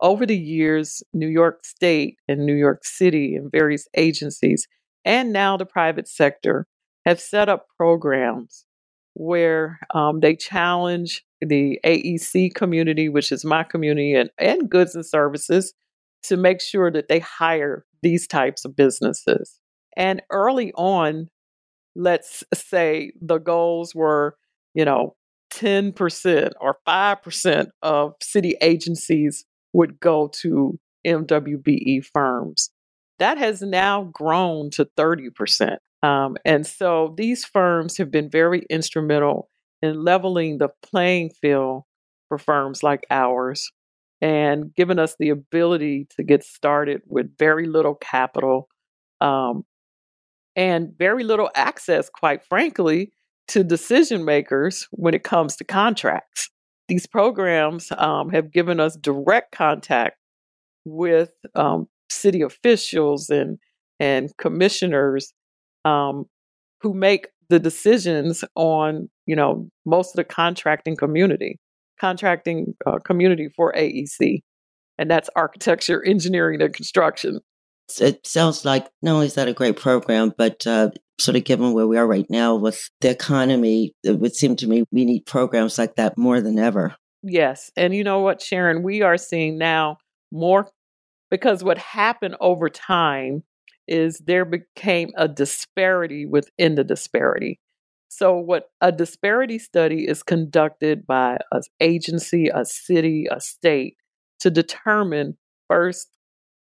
over 0.00 0.24
the 0.24 0.38
years, 0.38 1.02
New 1.12 1.28
York 1.28 1.66
State 1.66 2.16
and 2.26 2.46
New 2.46 2.54
York 2.54 2.84
City 2.84 3.36
and 3.36 3.52
various 3.52 3.86
agencies, 3.94 4.66
and 5.04 5.32
now 5.32 5.58
the 5.58 5.66
private 5.66 6.08
sector, 6.08 6.66
have 7.04 7.20
set 7.20 7.50
up 7.50 7.66
programs 7.76 8.64
where 9.14 9.78
um, 9.94 10.20
they 10.20 10.36
challenge 10.36 11.24
the 11.40 11.78
AEC 11.84 12.54
community, 12.54 13.08
which 13.08 13.32
is 13.32 13.44
my 13.44 13.62
community, 13.62 14.14
and, 14.14 14.30
and 14.38 14.68
goods 14.68 14.94
and 14.94 15.06
services, 15.06 15.74
to 16.24 16.36
make 16.36 16.60
sure 16.60 16.90
that 16.90 17.08
they 17.08 17.20
hire 17.20 17.84
these 18.02 18.26
types 18.26 18.64
of 18.64 18.76
businesses. 18.76 19.60
And 19.96 20.22
early 20.30 20.72
on, 20.72 21.28
let's 21.94 22.42
say 22.54 23.12
the 23.20 23.38
goals 23.38 23.94
were, 23.94 24.36
you 24.74 24.84
know, 24.84 25.14
10% 25.52 26.50
or 26.60 26.78
5% 26.86 27.66
of 27.82 28.12
city 28.20 28.56
agencies 28.60 29.44
would 29.72 30.00
go 30.00 30.28
to 30.40 30.78
MWBE 31.06 32.04
firms. 32.12 32.70
that 33.18 33.38
has 33.38 33.62
now 33.62 34.10
grown 34.12 34.70
to 34.70 34.88
30%. 34.98 35.76
Um, 36.04 36.36
and 36.44 36.66
so 36.66 37.14
these 37.16 37.46
firms 37.46 37.96
have 37.96 38.10
been 38.10 38.28
very 38.28 38.66
instrumental 38.68 39.48
in 39.80 40.04
leveling 40.04 40.58
the 40.58 40.68
playing 40.82 41.30
field 41.30 41.84
for 42.28 42.36
firms 42.36 42.82
like 42.82 43.06
ours 43.10 43.72
and 44.20 44.74
given 44.74 44.98
us 44.98 45.16
the 45.18 45.30
ability 45.30 46.06
to 46.16 46.22
get 46.22 46.44
started 46.44 47.00
with 47.06 47.34
very 47.38 47.66
little 47.66 47.94
capital 47.94 48.68
um, 49.22 49.64
and 50.54 50.92
very 50.98 51.24
little 51.24 51.50
access, 51.54 52.10
quite 52.10 52.44
frankly, 52.44 53.10
to 53.48 53.64
decision 53.64 54.26
makers 54.26 54.86
when 54.90 55.14
it 55.14 55.24
comes 55.24 55.56
to 55.56 55.64
contracts. 55.64 56.50
These 56.86 57.06
programs 57.06 57.90
um, 57.96 58.28
have 58.28 58.52
given 58.52 58.78
us 58.78 58.94
direct 58.96 59.52
contact 59.52 60.18
with 60.84 61.32
um, 61.54 61.88
city 62.10 62.42
officials 62.42 63.30
and 63.30 63.58
and 63.98 64.36
commissioners 64.36 65.32
um, 65.84 66.26
who 66.80 66.94
make 66.94 67.28
the 67.48 67.58
decisions 67.58 68.44
on 68.54 69.08
you 69.26 69.36
know 69.36 69.68
most 69.84 70.10
of 70.10 70.16
the 70.16 70.24
contracting 70.24 70.96
community 70.96 71.58
contracting 72.00 72.74
uh, 72.86 72.98
community 72.98 73.48
for 73.54 73.72
AEC 73.72 74.42
and 74.98 75.10
that's 75.10 75.30
architecture 75.36 76.04
engineering 76.06 76.60
and 76.60 76.74
construction. 76.74 77.40
It 78.00 78.26
sounds 78.26 78.64
like 78.64 78.88
not 79.02 79.14
only 79.14 79.26
is 79.26 79.34
that 79.34 79.48
a 79.48 79.52
great 79.52 79.76
program 79.76 80.32
but 80.36 80.66
uh, 80.66 80.90
sort 81.20 81.36
of 81.36 81.44
given 81.44 81.72
where 81.72 81.86
we 81.86 81.98
are 81.98 82.06
right 82.06 82.26
now 82.30 82.56
with 82.56 82.88
the 83.00 83.10
economy 83.10 83.94
it 84.02 84.18
would 84.18 84.34
seem 84.34 84.56
to 84.56 84.66
me 84.66 84.84
we 84.90 85.04
need 85.04 85.26
programs 85.26 85.78
like 85.78 85.96
that 85.96 86.16
more 86.16 86.40
than 86.40 86.58
ever. 86.58 86.94
Yes 87.22 87.70
and 87.76 87.94
you 87.94 88.04
know 88.04 88.20
what 88.20 88.42
sharon 88.42 88.82
we 88.82 89.02
are 89.02 89.18
seeing 89.18 89.58
now 89.58 89.98
more 90.32 90.68
because 91.30 91.62
what 91.62 91.78
happened 91.78 92.36
over 92.40 92.68
time 92.68 93.42
is 93.86 94.18
there 94.26 94.44
became 94.44 95.10
a 95.16 95.28
disparity 95.28 96.26
within 96.26 96.74
the 96.74 96.84
disparity. 96.84 97.60
So, 98.08 98.36
what 98.36 98.68
a 98.80 98.92
disparity 98.92 99.58
study 99.58 100.06
is 100.06 100.22
conducted 100.22 101.06
by 101.06 101.38
an 101.50 101.62
agency, 101.80 102.48
a 102.48 102.64
city, 102.64 103.26
a 103.30 103.40
state 103.40 103.96
to 104.40 104.50
determine 104.50 105.36
first 105.68 106.08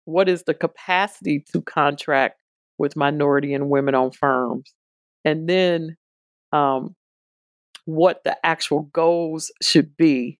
what 0.06 0.30
is 0.30 0.44
the 0.44 0.54
capacity 0.54 1.44
to 1.52 1.62
contract 1.62 2.40
with 2.78 2.96
minority 2.96 3.54
and 3.54 3.70
women 3.70 3.96
owned 3.96 4.16
firms, 4.16 4.74
and 5.26 5.48
then 5.48 5.98
um, 6.54 6.96
what 7.86 8.24
the 8.24 8.38
actual 8.46 8.84
goals 8.94 9.52
should 9.62 9.96
be 9.98 10.40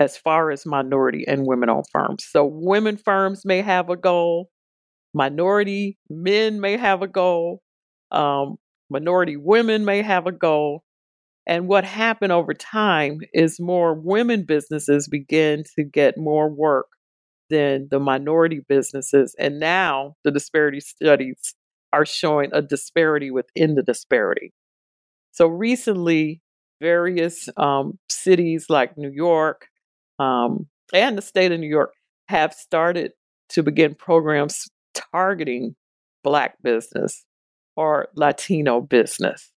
as 0.00 0.16
far 0.16 0.50
as 0.50 0.64
minority 0.64 1.24
and 1.28 1.46
women 1.46 1.68
owned 1.68 1.86
firms. 1.92 2.24
So, 2.24 2.44
women 2.44 2.96
firms 2.96 3.44
may 3.44 3.60
have 3.60 3.90
a 3.90 3.96
goal, 3.96 4.48
minority 5.14 5.98
men 6.08 6.60
may 6.60 6.76
have 6.76 7.02
a 7.02 7.08
goal, 7.08 7.62
um, 8.10 8.56
minority 8.88 9.36
women 9.36 9.84
may 9.84 10.02
have 10.02 10.26
a 10.26 10.32
goal. 10.32 10.84
And 11.46 11.66
what 11.66 11.84
happened 11.84 12.32
over 12.32 12.54
time 12.54 13.20
is 13.32 13.58
more 13.58 13.94
women 13.94 14.44
businesses 14.44 15.08
begin 15.08 15.64
to 15.76 15.84
get 15.84 16.16
more 16.16 16.48
work 16.48 16.86
than 17.48 17.88
the 17.90 17.98
minority 17.98 18.60
businesses. 18.68 19.34
And 19.38 19.58
now 19.58 20.14
the 20.22 20.30
disparity 20.30 20.80
studies 20.80 21.54
are 21.92 22.06
showing 22.06 22.50
a 22.52 22.62
disparity 22.62 23.30
within 23.30 23.74
the 23.74 23.82
disparity. 23.82 24.52
So 25.32 25.46
recently, 25.46 26.40
various 26.80 27.48
um, 27.56 27.98
cities 28.08 28.66
like 28.68 28.96
New 28.96 29.10
York 29.10 29.66
um, 30.18 30.66
and 30.94 31.18
the 31.18 31.22
state 31.22 31.52
of 31.52 31.60
New 31.60 31.68
York 31.68 31.92
have 32.28 32.54
started 32.54 33.12
to 33.50 33.62
begin 33.62 33.94
programs 33.94 34.68
targeting 34.94 35.76
Black 36.22 36.56
business 36.62 37.24
or 37.76 38.08
Latino 38.14 38.80
business 38.80 39.50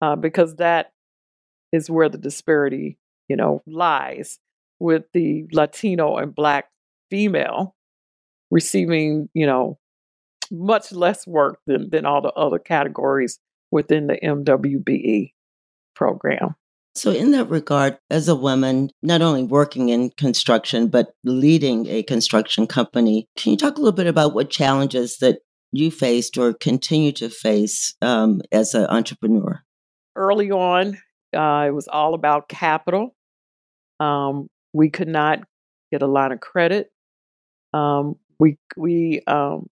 uh, 0.00 0.16
because 0.16 0.56
that 0.56 0.92
is 1.72 1.90
where 1.90 2.08
the 2.08 2.18
disparity, 2.18 2.98
you 3.28 3.36
know, 3.36 3.62
lies 3.66 4.38
with 4.78 5.04
the 5.12 5.46
Latino 5.52 6.16
and 6.16 6.34
Black 6.34 6.66
female 7.10 7.74
receiving, 8.50 9.28
you 9.34 9.46
know, 9.46 9.78
much 10.50 10.92
less 10.92 11.26
work 11.26 11.58
than, 11.66 11.90
than 11.90 12.06
all 12.06 12.20
the 12.20 12.32
other 12.32 12.58
categories 12.58 13.38
within 13.70 14.06
the 14.06 14.18
MWBE 14.22 15.32
program. 15.94 16.54
So, 16.96 17.10
in 17.10 17.32
that 17.32 17.50
regard, 17.50 17.98
as 18.08 18.26
a 18.26 18.34
woman, 18.34 18.88
not 19.02 19.20
only 19.20 19.42
working 19.42 19.90
in 19.90 20.10
construction, 20.16 20.88
but 20.88 21.08
leading 21.24 21.86
a 21.88 22.02
construction 22.02 22.66
company, 22.66 23.28
can 23.36 23.52
you 23.52 23.58
talk 23.58 23.76
a 23.76 23.80
little 23.80 23.92
bit 23.92 24.06
about 24.06 24.32
what 24.32 24.48
challenges 24.48 25.18
that 25.18 25.40
you 25.72 25.90
faced 25.90 26.38
or 26.38 26.54
continue 26.54 27.12
to 27.12 27.28
face 27.28 27.94
um, 28.00 28.40
as 28.50 28.74
an 28.74 28.86
entrepreneur? 28.86 29.62
Early 30.16 30.50
on, 30.50 30.96
uh, 31.36 31.66
it 31.68 31.74
was 31.74 31.86
all 31.86 32.14
about 32.14 32.48
capital. 32.48 33.14
Um, 34.00 34.48
we 34.72 34.88
could 34.88 35.08
not 35.08 35.40
get 35.92 36.00
a 36.00 36.06
line 36.06 36.32
of 36.32 36.40
credit. 36.40 36.90
Um, 37.74 38.16
we 38.40 38.56
we 38.74 39.20
um, 39.26 39.66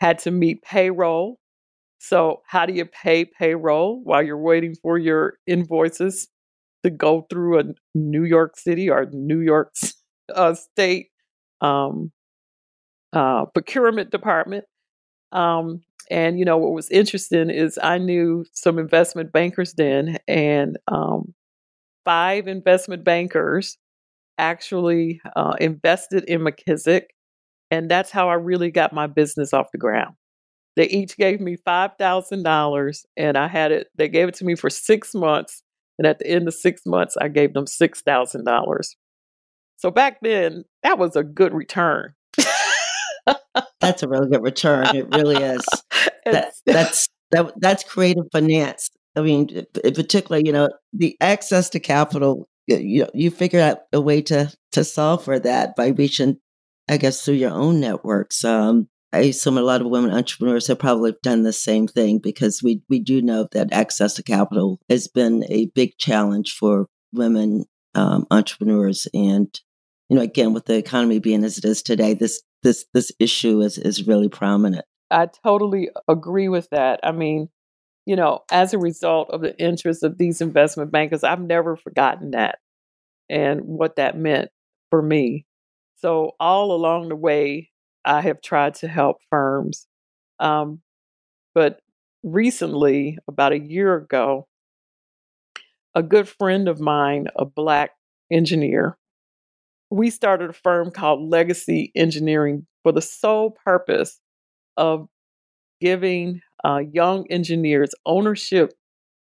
had 0.00 0.20
to 0.20 0.30
meet 0.30 0.62
payroll 0.62 1.38
so, 2.06 2.42
how 2.46 2.66
do 2.66 2.74
you 2.74 2.84
pay 2.84 3.24
payroll 3.24 4.02
while 4.04 4.22
you're 4.22 4.36
waiting 4.36 4.74
for 4.82 4.98
your 4.98 5.38
invoices 5.46 6.28
to 6.82 6.90
go 6.90 7.26
through 7.30 7.60
a 7.60 7.64
New 7.94 8.24
York 8.24 8.58
City 8.58 8.90
or 8.90 9.06
New 9.10 9.40
York 9.40 9.72
uh, 10.34 10.52
State 10.52 11.08
um, 11.62 12.12
uh, 13.14 13.46
procurement 13.46 14.10
department? 14.10 14.66
Um, 15.32 15.80
and 16.10 16.38
you 16.38 16.44
know 16.44 16.58
what 16.58 16.72
was 16.74 16.90
interesting 16.90 17.48
is 17.48 17.78
I 17.82 17.96
knew 17.96 18.44
some 18.52 18.78
investment 18.78 19.32
bankers 19.32 19.72
then, 19.72 20.18
and 20.28 20.76
um, 20.88 21.32
five 22.04 22.48
investment 22.48 23.02
bankers 23.04 23.78
actually 24.36 25.22
uh, 25.36 25.54
invested 25.58 26.24
in 26.24 26.42
McKissack, 26.42 27.04
and 27.70 27.90
that's 27.90 28.10
how 28.10 28.28
I 28.28 28.34
really 28.34 28.70
got 28.70 28.92
my 28.92 29.06
business 29.06 29.54
off 29.54 29.72
the 29.72 29.78
ground. 29.78 30.16
They 30.76 30.88
each 30.88 31.16
gave 31.16 31.40
me 31.40 31.56
$5,000 31.56 33.04
and 33.16 33.38
I 33.38 33.46
had 33.48 33.72
it, 33.72 33.88
they 33.94 34.08
gave 34.08 34.28
it 34.28 34.34
to 34.34 34.44
me 34.44 34.54
for 34.56 34.70
six 34.70 35.14
months. 35.14 35.62
And 35.98 36.06
at 36.06 36.18
the 36.18 36.26
end 36.26 36.48
of 36.48 36.54
six 36.54 36.82
months, 36.84 37.16
I 37.20 37.28
gave 37.28 37.54
them 37.54 37.66
$6,000. 37.66 38.96
So 39.76 39.90
back 39.90 40.18
then, 40.22 40.64
that 40.82 40.98
was 40.98 41.14
a 41.14 41.22
good 41.22 41.54
return. 41.54 42.14
that's 43.80 44.02
a 44.02 44.08
really 44.08 44.28
good 44.28 44.42
return. 44.42 44.96
It 44.96 45.08
really 45.14 45.36
is. 45.42 45.64
That, 46.24 46.54
that's 46.64 47.06
that, 47.32 47.52
that's 47.58 47.84
creative 47.84 48.24
finance. 48.32 48.88
I 49.14 49.20
mean, 49.20 49.66
particularly, 49.74 50.46
you 50.46 50.52
know, 50.52 50.70
the 50.94 51.18
access 51.20 51.68
to 51.70 51.80
capital. 51.80 52.48
You 52.66 53.06
you 53.12 53.30
figure 53.30 53.60
out 53.60 53.80
a 53.92 54.00
way 54.00 54.22
to 54.22 54.50
to 54.72 54.84
solve 54.84 55.22
for 55.22 55.38
that 55.38 55.76
by 55.76 55.88
reaching, 55.88 56.38
I 56.88 56.96
guess, 56.96 57.22
through 57.22 57.34
your 57.34 57.50
own 57.50 57.78
networks. 57.78 58.42
Um, 58.42 58.88
I 59.14 59.18
assume 59.20 59.56
a 59.56 59.62
lot 59.62 59.80
of 59.80 59.86
women 59.86 60.10
entrepreneurs 60.10 60.66
have 60.66 60.80
probably 60.80 61.14
done 61.22 61.44
the 61.44 61.52
same 61.52 61.86
thing 61.86 62.18
because 62.18 62.62
we, 62.64 62.82
we 62.88 62.98
do 62.98 63.22
know 63.22 63.46
that 63.52 63.72
access 63.72 64.14
to 64.14 64.24
capital 64.24 64.80
has 64.90 65.06
been 65.06 65.44
a 65.48 65.66
big 65.66 65.96
challenge 65.98 66.52
for 66.52 66.88
women 67.12 67.64
um, 67.94 68.26
entrepreneurs. 68.32 69.06
And, 69.14 69.48
you 70.08 70.16
know, 70.16 70.22
again, 70.22 70.52
with 70.52 70.64
the 70.64 70.76
economy 70.76 71.20
being 71.20 71.44
as 71.44 71.58
it 71.58 71.64
is 71.64 71.80
today, 71.80 72.14
this 72.14 72.42
this 72.64 72.86
this 72.92 73.12
issue 73.20 73.60
is 73.60 73.78
is 73.78 74.06
really 74.06 74.28
prominent. 74.28 74.84
I 75.10 75.28
totally 75.44 75.90
agree 76.08 76.48
with 76.48 76.68
that. 76.70 76.98
I 77.04 77.12
mean, 77.12 77.50
you 78.06 78.16
know, 78.16 78.40
as 78.50 78.74
a 78.74 78.78
result 78.78 79.30
of 79.30 79.42
the 79.42 79.56
interest 79.60 80.02
of 80.02 80.18
these 80.18 80.40
investment 80.40 80.90
bankers, 80.90 81.22
I've 81.22 81.40
never 81.40 81.76
forgotten 81.76 82.32
that 82.32 82.58
and 83.30 83.60
what 83.62 83.96
that 83.96 84.18
meant 84.18 84.50
for 84.90 85.00
me. 85.00 85.46
So 85.98 86.32
all 86.40 86.72
along 86.72 87.10
the 87.10 87.16
way, 87.16 87.70
I 88.04 88.20
have 88.22 88.40
tried 88.42 88.74
to 88.76 88.88
help 88.88 89.18
firms. 89.30 89.86
Um, 90.38 90.80
but 91.54 91.80
recently, 92.22 93.18
about 93.28 93.52
a 93.52 93.58
year 93.58 93.94
ago, 93.94 94.46
a 95.94 96.02
good 96.02 96.28
friend 96.28 96.68
of 96.68 96.80
mine, 96.80 97.28
a 97.36 97.44
black 97.44 97.92
engineer, 98.30 98.96
we 99.90 100.10
started 100.10 100.50
a 100.50 100.54
firm 100.54 100.90
called 100.90 101.30
Legacy 101.30 101.92
Engineering 101.94 102.66
for 102.82 102.92
the 102.92 103.00
sole 103.00 103.52
purpose 103.64 104.20
of 104.76 105.08
giving 105.80 106.40
uh, 106.64 106.80
young 106.92 107.26
engineers 107.30 107.90
ownership 108.06 108.72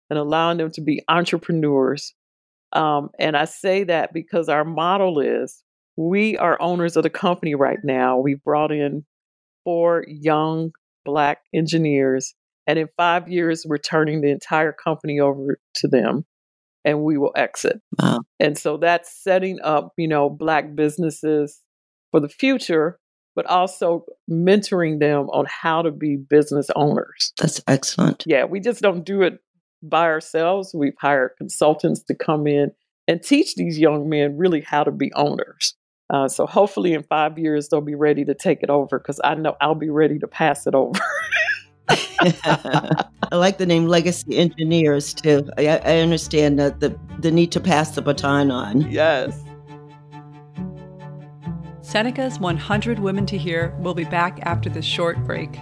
and 0.09 0.19
allowing 0.19 0.59
them 0.59 0.71
to 0.71 0.81
be 0.81 1.03
entrepreneurs. 1.09 2.15
Um, 2.73 3.11
and 3.19 3.37
I 3.37 3.45
say 3.45 3.85
that 3.85 4.13
because 4.13 4.49
our 4.49 4.65
model 4.65 5.21
is 5.21 5.63
we 5.97 6.37
are 6.39 6.61
owners 6.61 6.97
of 6.97 7.03
the 7.03 7.11
company 7.11 7.55
right 7.55 7.79
now. 7.83 8.19
We 8.19 8.35
brought 8.35 8.73
in 8.73 9.05
four 9.65 10.05
young 10.09 10.73
Black 11.05 11.39
engineers, 11.53 12.35
and 12.67 12.79
in 12.79 12.89
five 12.97 13.29
years, 13.29 13.65
we're 13.67 13.79
turning 13.79 14.21
the 14.21 14.31
entire 14.31 14.73
company 14.73 15.19
over 15.19 15.59
to 15.77 15.89
them 15.89 16.25
and 16.85 17.03
we 17.03 17.17
will 17.17 17.33
exit. 17.37 17.81
Wow. 18.01 18.21
And 18.41 18.59
so 18.59 18.77
that's 18.77 19.23
setting 19.23 19.61
up, 19.63 19.93
you 19.97 20.09
know, 20.09 20.29
Black 20.29 20.75
businesses 20.75 21.61
for 22.11 22.21
the 22.21 22.29
future 22.29 22.99
but 23.35 23.47
also 23.47 24.05
mentoring 24.31 25.01
them 25.01 25.29
on 25.31 25.47
how 25.49 25.83
to 25.83 25.91
be 25.91 26.17
business 26.17 26.69
owners. 26.77 27.33
That's 27.39 27.63
excellent. 27.67 28.25
Yeah, 28.27 28.45
we 28.45 28.61
just 28.61 28.83
don't 28.83 29.05
do 29.05 29.23
it 29.23 29.39
by 29.83 30.05
ourselves. 30.05 30.73
We've 30.75 30.97
hired 30.99 31.33
consultants 31.39 32.03
to 32.05 32.15
come 32.15 32.47
in 32.47 32.73
and 33.09 33.23
teach 33.23 33.55
these 33.55 33.79
young 33.79 34.09
men 34.09 34.37
really 34.37 34.61
how 34.61 34.85
to 34.85 34.91
be 34.91 35.13
owners. 35.15 35.77
Uh, 36.13 36.29
so 36.29 36.47
hopefully 36.47 36.93
in 36.93 37.03
five 37.03 37.39
years 37.39 37.69
they'll 37.69 37.81
be 37.81 37.95
ready 37.95 38.25
to 38.25 38.35
take 38.35 38.63
it 38.63 38.71
over 38.71 38.99
because 38.99 39.19
I 39.25 39.35
know 39.35 39.57
I'll 39.61 39.75
be 39.75 39.91
ready 39.91 40.19
to 40.19 40.29
pass 40.29 40.67
it 40.67 40.75
over. 40.75 41.01
I 41.89 43.07
like 43.33 43.59
the 43.59 43.67
name 43.67 43.87
Legacy 43.87 44.37
Engineers 44.37 45.15
too. 45.15 45.49
I, 45.59 45.67
I 45.69 45.99
understand 45.99 46.59
that 46.59 46.81
the 46.81 46.97
the 47.19 47.31
need 47.31 47.51
to 47.53 47.61
pass 47.61 47.95
the 47.95 48.03
baton 48.03 48.51
on. 48.51 48.83
Yes. 48.91 49.43
Seneca's 51.81 52.39
100 52.39 52.99
Women 53.01 53.27
to 53.27 53.37
Hear 53.37 53.75
will 53.81 53.95
be 53.95 54.05
back 54.05 54.39
after 54.43 54.71
this 54.71 54.85
short 54.85 55.23
break. 55.25 55.59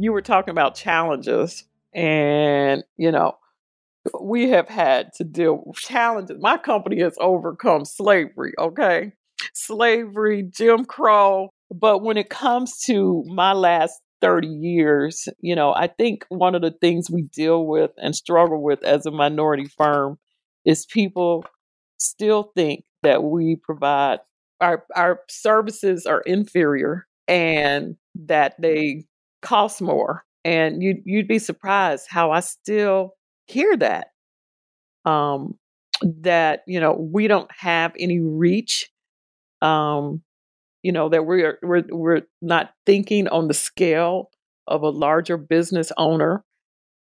You 0.00 0.12
were 0.12 0.22
talking 0.22 0.52
about 0.52 0.76
challenges, 0.76 1.64
and 1.92 2.84
you 2.96 3.10
know, 3.10 3.36
we 4.20 4.50
have 4.50 4.68
had 4.68 5.12
to 5.14 5.24
deal 5.24 5.62
with 5.66 5.76
challenges. 5.76 6.36
My 6.40 6.56
company 6.56 7.00
has 7.00 7.16
overcome 7.20 7.84
slavery, 7.84 8.52
okay? 8.58 9.12
Slavery, 9.54 10.44
Jim 10.44 10.84
Crow. 10.84 11.50
But 11.74 12.02
when 12.02 12.16
it 12.16 12.30
comes 12.30 12.78
to 12.86 13.24
my 13.26 13.52
last 13.52 14.00
30 14.20 14.48
years, 14.48 15.28
you 15.40 15.54
know, 15.54 15.74
I 15.74 15.88
think 15.88 16.24
one 16.28 16.54
of 16.54 16.62
the 16.62 16.70
things 16.70 17.10
we 17.10 17.22
deal 17.22 17.66
with 17.66 17.90
and 17.98 18.14
struggle 18.14 18.62
with 18.62 18.82
as 18.84 19.04
a 19.04 19.10
minority 19.10 19.66
firm 19.66 20.18
is 20.64 20.86
people 20.86 21.44
still 21.98 22.52
think 22.54 22.84
that 23.02 23.24
we 23.24 23.56
provide 23.56 24.20
our 24.60 24.84
our 24.94 25.20
services 25.28 26.06
are 26.06 26.20
inferior 26.22 27.06
and 27.28 27.96
that 28.14 28.54
they 28.60 29.04
cost 29.42 29.80
more. 29.80 30.24
And 30.44 30.82
you'd, 30.82 30.98
you'd 31.04 31.28
be 31.28 31.38
surprised 31.38 32.06
how 32.08 32.30
I 32.30 32.40
still 32.40 33.14
hear 33.46 33.76
that. 33.76 34.08
Um 35.04 35.58
that, 36.02 36.60
you 36.66 36.78
know, 36.80 36.92
we 36.92 37.26
don't 37.26 37.50
have 37.50 37.92
any 37.98 38.20
reach. 38.20 38.90
Um 39.62 40.22
you 40.82 40.92
know 40.92 41.08
that 41.08 41.26
we're 41.26 41.58
we're 41.62 41.84
we're 41.90 42.22
not 42.40 42.70
thinking 42.86 43.28
on 43.28 43.48
the 43.48 43.54
scale 43.54 44.30
of 44.66 44.82
a 44.82 44.90
larger 44.90 45.36
business 45.36 45.92
owner 45.96 46.44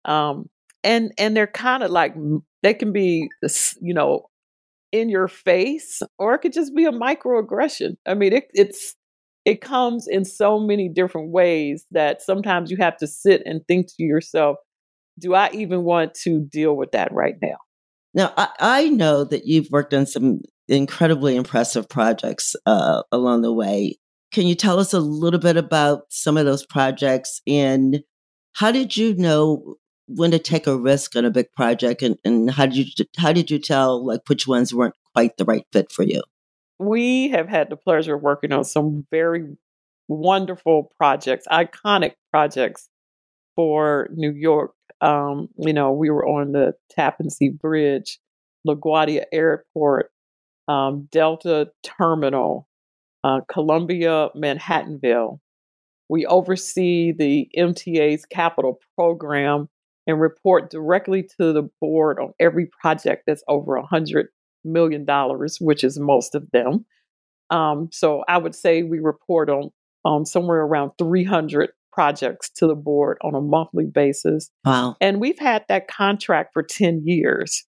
um 0.05 0.49
and 0.85 1.12
and 1.19 1.37
they're 1.37 1.47
kind 1.47 1.83
of 1.83 1.91
like 1.91 2.15
they 2.62 2.75
can 2.75 2.93
be 2.93 3.29
you 3.81 3.95
know 3.95 4.27
in 4.91 5.09
your 5.09 5.29
face 5.29 6.03
or 6.19 6.35
it 6.35 6.39
could 6.39 6.53
just 6.53 6.75
be 6.75 6.85
a 6.85 6.93
microaggression 6.93 7.97
i 8.07 8.15
mean 8.15 8.33
it, 8.33 8.45
it's 8.53 8.95
it 9.45 9.61
comes 9.61 10.07
in 10.07 10.25
so 10.25 10.59
many 10.61 10.89
different 10.89 11.31
ways 11.31 11.85
that 11.91 12.23
sometimes 12.23 12.71
you 12.71 12.77
have 12.77 12.97
to 12.97 13.07
sit 13.07 13.43
and 13.45 13.61
think 13.67 13.87
to 13.87 14.03
yourself 14.03 14.57
do 15.19 15.35
i 15.35 15.51
even 15.53 15.85
want 15.85 16.15
to 16.15 16.41
deal 16.41 16.77
with 16.77 16.93
that 16.93 17.13
right 17.13 17.37
now 17.43 17.57
now 18.15 18.33
i, 18.37 18.49
I 18.59 18.89
know 18.89 19.25
that 19.25 19.47
you've 19.47 19.71
worked 19.71 19.95
on 19.95 20.07
some 20.07 20.41
incredibly 20.69 21.37
impressive 21.37 21.89
projects 21.89 22.55
uh, 22.67 23.03
along 23.13 23.43
the 23.43 23.53
way. 23.53 23.99
Can 24.33 24.47
you 24.47 24.55
tell 24.55 24.79
us 24.79 24.93
a 24.93 25.01
little 25.01 25.41
bit 25.41 25.57
about 25.57 26.05
some 26.09 26.37
of 26.37 26.47
those 26.47 26.65
projects 26.65 27.41
and 27.47 28.01
how 28.55 28.73
did 28.73 28.97
you 28.97 29.15
know 29.17 29.77
when 30.07 30.31
to 30.31 30.39
take 30.39 30.67
a 30.67 30.77
risk 30.77 31.17
on 31.17 31.25
a 31.25 31.31
big 31.31 31.53
project 31.53 32.03
and, 32.03 32.17
and 32.25 32.51
how 32.51 32.66
did 32.66 32.77
you 32.77 33.07
how 33.19 33.33
did 33.33 33.51
you 33.51 33.59
tell 33.59 34.05
like 34.05 34.21
which 34.29 34.47
ones 34.47 34.75
weren't 34.75 34.95
quite 35.14 35.37
the 35.37 35.45
right 35.45 35.66
fit 35.73 35.93
for 35.93 36.03
you? 36.03 36.23
We 36.83 37.31
have 37.31 37.49
had 37.49 37.71
the 37.71 37.77
pleasure 37.77 38.16
of 38.16 38.23
working 38.23 38.51
on 38.53 38.64
some 38.64 39.07
very 39.11 39.57
wonderful 40.09 40.90
projects, 40.97 41.47
iconic 41.51 42.14
projects 42.33 42.88
for 43.55 44.09
New 44.12 44.33
York. 44.33 44.73
Um, 45.01 45.49
you 45.59 45.73
know, 45.73 45.92
we 45.92 46.11
were 46.11 46.27
on 46.27 46.53
the 46.53 46.75
Tappan 46.90 47.31
Zee 47.31 47.51
Bridge, 47.51 48.18
LaGuardia 48.66 49.25
Airport, 49.33 50.11
um, 50.66 51.09
Delta 51.12 51.71
Terminal, 51.85 52.68
uh, 53.23 53.40
Columbia 53.49 54.31
Manhattanville. 54.37 55.38
We 56.09 56.27
oversee 56.27 57.12
the 57.12 57.49
MTA's 57.57 58.27
capital 58.27 58.81
program 58.97 59.68
and 60.07 60.21
report 60.21 60.71
directly 60.71 61.23
to 61.23 61.53
the 61.53 61.68
board 61.81 62.18
on 62.18 62.33
every 62.40 62.66
project 62.66 63.23
that's 63.27 63.45
over 63.47 63.77
a 63.77 63.87
$100 63.87 64.27
million, 64.64 65.05
dollars, 65.05 65.59
which 65.61 65.85
is 65.85 65.98
most 65.98 66.35
of 66.35 66.51
them. 66.53 66.85
Um, 67.51 67.88
so 67.92 68.25
I 68.29 68.38
would 68.38 68.55
say 68.55 68.83
we 68.83 68.98
report 68.98 69.51
on, 69.51 69.70
on 70.05 70.25
somewhere 70.25 70.61
around 70.61 70.92
300 70.98 71.70
projects 71.92 72.51
to 72.57 72.66
the 72.66 72.75
board 72.75 73.18
on 73.22 73.35
a 73.35 73.40
monthly 73.40 73.85
basis. 73.85 74.51
Wow. 74.64 74.96
And 75.01 75.20
we've 75.20 75.38
had 75.38 75.64
that 75.68 75.88
contract 75.88 76.55
for 76.55 76.62
10 76.62 77.03
years. 77.05 77.64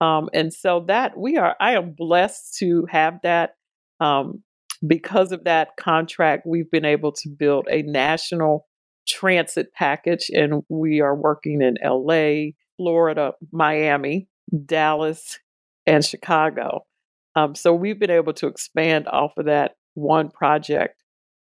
Um, 0.00 0.28
and 0.34 0.52
so 0.52 0.84
that 0.88 1.16
we 1.16 1.38
are, 1.38 1.56
I 1.60 1.74
am 1.74 1.94
blessed 1.96 2.56
to 2.58 2.86
have 2.90 3.20
that. 3.22 3.54
Um, 4.00 4.42
because 4.84 5.30
of 5.30 5.44
that 5.44 5.76
contract, 5.78 6.44
we've 6.44 6.70
been 6.70 6.84
able 6.84 7.12
to 7.12 7.28
build 7.28 7.68
a 7.70 7.82
national 7.82 8.66
transit 9.06 9.72
package, 9.74 10.28
and 10.32 10.62
we 10.68 11.00
are 11.00 11.14
working 11.14 11.62
in 11.62 11.76
LA, 11.84 12.52
Florida, 12.76 13.32
Miami, 13.52 14.28
Dallas, 14.66 15.38
and 15.86 16.04
Chicago. 16.04 16.84
Um, 17.34 17.54
so 17.54 17.74
we've 17.74 17.98
been 17.98 18.10
able 18.10 18.34
to 18.34 18.46
expand 18.46 19.08
off 19.08 19.36
of 19.36 19.46
that 19.46 19.72
one 19.94 20.30
project. 20.30 21.02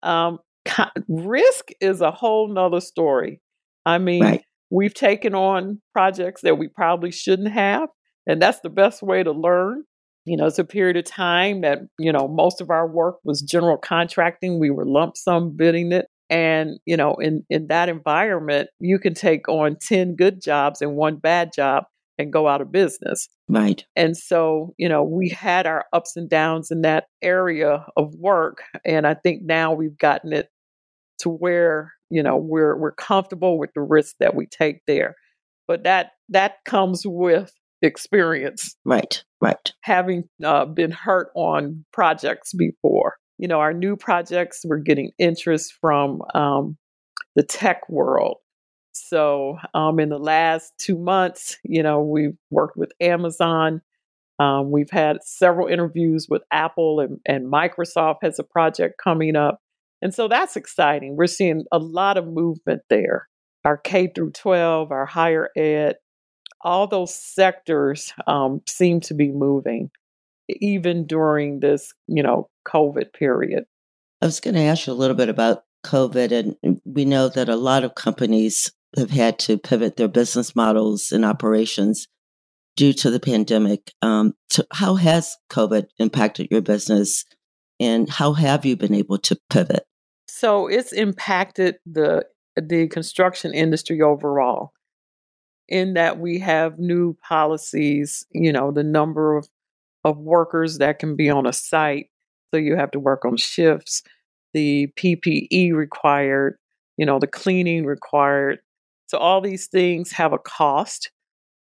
Um, 0.04 0.40
risk 1.08 1.70
is 1.82 2.02
a 2.02 2.12
whole 2.12 2.48
nother 2.48 2.82
story. 2.82 3.42
I 3.86 3.98
mean, 3.98 4.24
right. 4.24 4.42
we've 4.70 4.94
taken 4.94 5.36
on 5.36 5.82
projects 5.94 6.42
that 6.42 6.58
we 6.58 6.68
probably 6.68 7.12
shouldn't 7.12 7.52
have. 7.52 7.90
And 8.28 8.42
that's 8.42 8.62
the 8.62 8.70
best 8.70 9.04
way 9.04 9.22
to 9.24 9.32
learn. 9.32 9.84
You 10.26 10.38
know, 10.38 10.48
it's 10.48 10.58
a 10.58 10.64
period 10.64 10.98
of 10.98 11.06
time 11.06 11.62
that, 11.62 11.80
you 12.00 12.12
know, 12.12 12.28
most 12.28 12.60
of 12.60 12.72
our 12.72 12.88
work 12.88 13.18
was 13.24 13.42
general 13.44 13.78
contracting. 13.78 14.60
We 14.60 14.72
were 14.72 14.86
lump 14.86 15.18
sum 15.18 15.56
bidding 15.56 15.92
it. 15.92 16.08
And, 16.32 16.80
you 16.86 16.98
know, 16.98 17.14
in, 17.16 17.46
in 17.52 17.68
that 17.68 17.90
environment, 17.90 18.70
you 18.80 18.98
can 18.98 19.14
take 19.14 19.48
on 19.48 19.78
10 19.80 20.16
good 20.16 20.42
jobs 20.42 20.82
and 20.82 20.96
one 20.96 21.18
bad 21.18 21.52
job 21.56 21.84
and 22.17 22.32
go 22.32 22.47
out 22.47 22.62
of 22.62 22.71
business. 22.71 23.28
Right. 23.49 23.86
And 23.95 24.15
so, 24.15 24.73
you 24.78 24.89
know, 24.89 25.04
we 25.04 25.30
had 25.30 25.67
our 25.67 25.86
ups 25.93 26.15
and 26.15 26.30
downs 26.30 26.71
in 26.71 26.82
that 26.82 27.06
area 27.21 27.86
of 27.97 28.13
work. 28.15 28.63
And 28.86 29.06
I 29.06 29.13
think 29.13 29.43
now 29.43 29.73
we've 29.73 29.97
gotten 29.97 30.34
it 30.34 30.49
to 31.19 31.30
where, 31.30 31.93
you 32.10 32.23
know, 32.23 32.38
we're 32.38 32.78
we're 32.78 32.93
comfortable 32.93 33.58
with 33.58 33.71
the 33.75 33.82
risk 33.82 34.15
that 34.19 34.36
we 34.36 34.47
take 34.47 34.82
there. 34.88 35.15
But 35.67 35.84
that 35.84 36.12
that 36.30 36.58
comes 36.65 37.04
with 37.06 37.51
experience. 37.82 38.75
Right, 38.86 39.23
right. 39.41 39.73
Having 39.82 40.25
uh, 40.43 40.65
been 40.65 40.91
hurt 40.91 41.30
on 41.36 41.86
projects 41.91 42.54
before. 42.54 43.15
You 43.38 43.47
know, 43.47 43.60
our 43.60 43.73
new 43.73 43.95
projects, 43.97 44.62
we're 44.63 44.78
getting 44.78 45.12
interest 45.17 45.73
from 45.82 46.21
um, 46.34 46.78
the 47.36 47.43
tech 47.43 47.89
world. 47.89 48.38
So, 48.96 49.58
um, 49.74 50.00
in 50.00 50.10
the 50.10 50.18
last 50.18 50.74
two 50.78 50.98
months, 50.98 51.58
you 51.64 51.84
know, 51.84 52.02
we've 52.02 52.38
worked 52.50 52.78
with 52.78 52.92
Amazon. 53.02 53.82
Um, 54.40 54.72
we've 54.72 54.90
had 54.90 55.18
several 55.24 55.68
interviews 55.68 56.28
with 56.30 56.44
Apple 56.52 57.02
and, 57.02 57.20
and 57.26 57.52
Microsoft 57.52 58.18
has 58.22 58.40
a 58.40 58.44
project 58.44 58.96
coming 59.02 59.36
up. 59.36 59.60
And 60.02 60.14
so 60.14 60.28
that's 60.28 60.56
exciting. 60.56 61.16
We're 61.18 61.28
seeing 61.28 61.66
a 61.72 61.80
lot 61.80 62.18
of 62.18 62.28
movement 62.28 62.84
there. 62.90 63.28
Our 63.66 63.78
K 63.78 64.12
through 64.14 64.32
12, 64.32 64.92
our 64.92 65.06
higher 65.06 65.50
ed, 65.58 65.96
all 66.62 66.88
those 66.88 67.14
sectors 67.14 68.14
um, 68.28 68.62
seem 68.68 69.00
to 69.02 69.14
be 69.14 69.32
moving, 69.32 69.90
even 70.48 71.06
during 71.06 71.60
this, 71.60 71.94
you 72.08 72.24
know, 72.24 72.50
COVID 72.68 73.14
period. 73.14 73.66
I 74.22 74.26
was 74.26 74.40
going 74.40 74.56
to 74.56 74.62
ask 74.62 74.88
you 74.88 74.94
a 74.94 74.96
little 74.96 75.16
bit 75.16 75.30
about 75.30 75.64
COVID, 75.86 76.56
and 76.64 76.82
we 76.86 77.06
know 77.06 77.30
that 77.30 77.50
a 77.50 77.56
lot 77.56 77.84
of 77.84 77.96
companies 77.96 78.72
have 78.98 79.12
had 79.12 79.40
to 79.40 79.58
pivot 79.58 79.98
their 79.98 80.08
business 80.08 80.56
models 80.56 81.12
and 81.12 81.26
operations 81.26 82.08
due 82.76 82.94
to 82.94 83.10
the 83.10 83.20
pandemic. 83.20 83.94
Um, 84.02 84.34
so 84.50 84.64
how 84.72 84.96
has 84.96 85.36
COVID 85.50 85.88
impacted 86.00 86.48
your 86.52 86.62
business, 86.62 87.26
and 87.80 88.10
how 88.10 88.34
have 88.34 88.66
you 88.66 88.76
been 88.76 88.94
able 88.94 89.18
to 89.20 89.38
pivot? 89.50 89.86
So 90.28 90.68
it's 90.68 90.92
impacted 90.92 91.76
the 91.86 92.26
the 92.56 92.88
construction 92.88 93.54
industry 93.54 94.02
overall 94.02 94.72
in 95.68 95.94
that 95.96 96.20
we 96.20 96.40
have 96.40 96.80
new 96.80 97.18
policies, 97.28 98.26
you 98.32 98.52
know, 98.52 98.72
the 98.72 98.84
number 98.84 99.36
of, 99.36 99.48
of 100.04 100.18
workers 100.18 100.78
that 100.78 101.00
can 101.00 101.16
be 101.16 101.30
on 101.30 101.46
a 101.46 101.54
site. 101.54 102.08
So 102.54 102.60
you 102.60 102.76
have 102.76 102.92
to 102.92 103.00
work 103.00 103.26
on 103.26 103.38
shifts, 103.38 104.04
the 104.54 104.88
PPE 104.98 105.74
required, 105.74 106.58
you 106.98 107.06
know, 107.06 107.20
the 107.20 107.28
cleaning 107.28 107.86
required, 107.86 108.60
So 109.08 109.18
all 109.18 109.41
these 109.41 109.68
things 109.68 110.12
have 110.13 110.34
a 110.34 110.39
cost, 110.39 111.12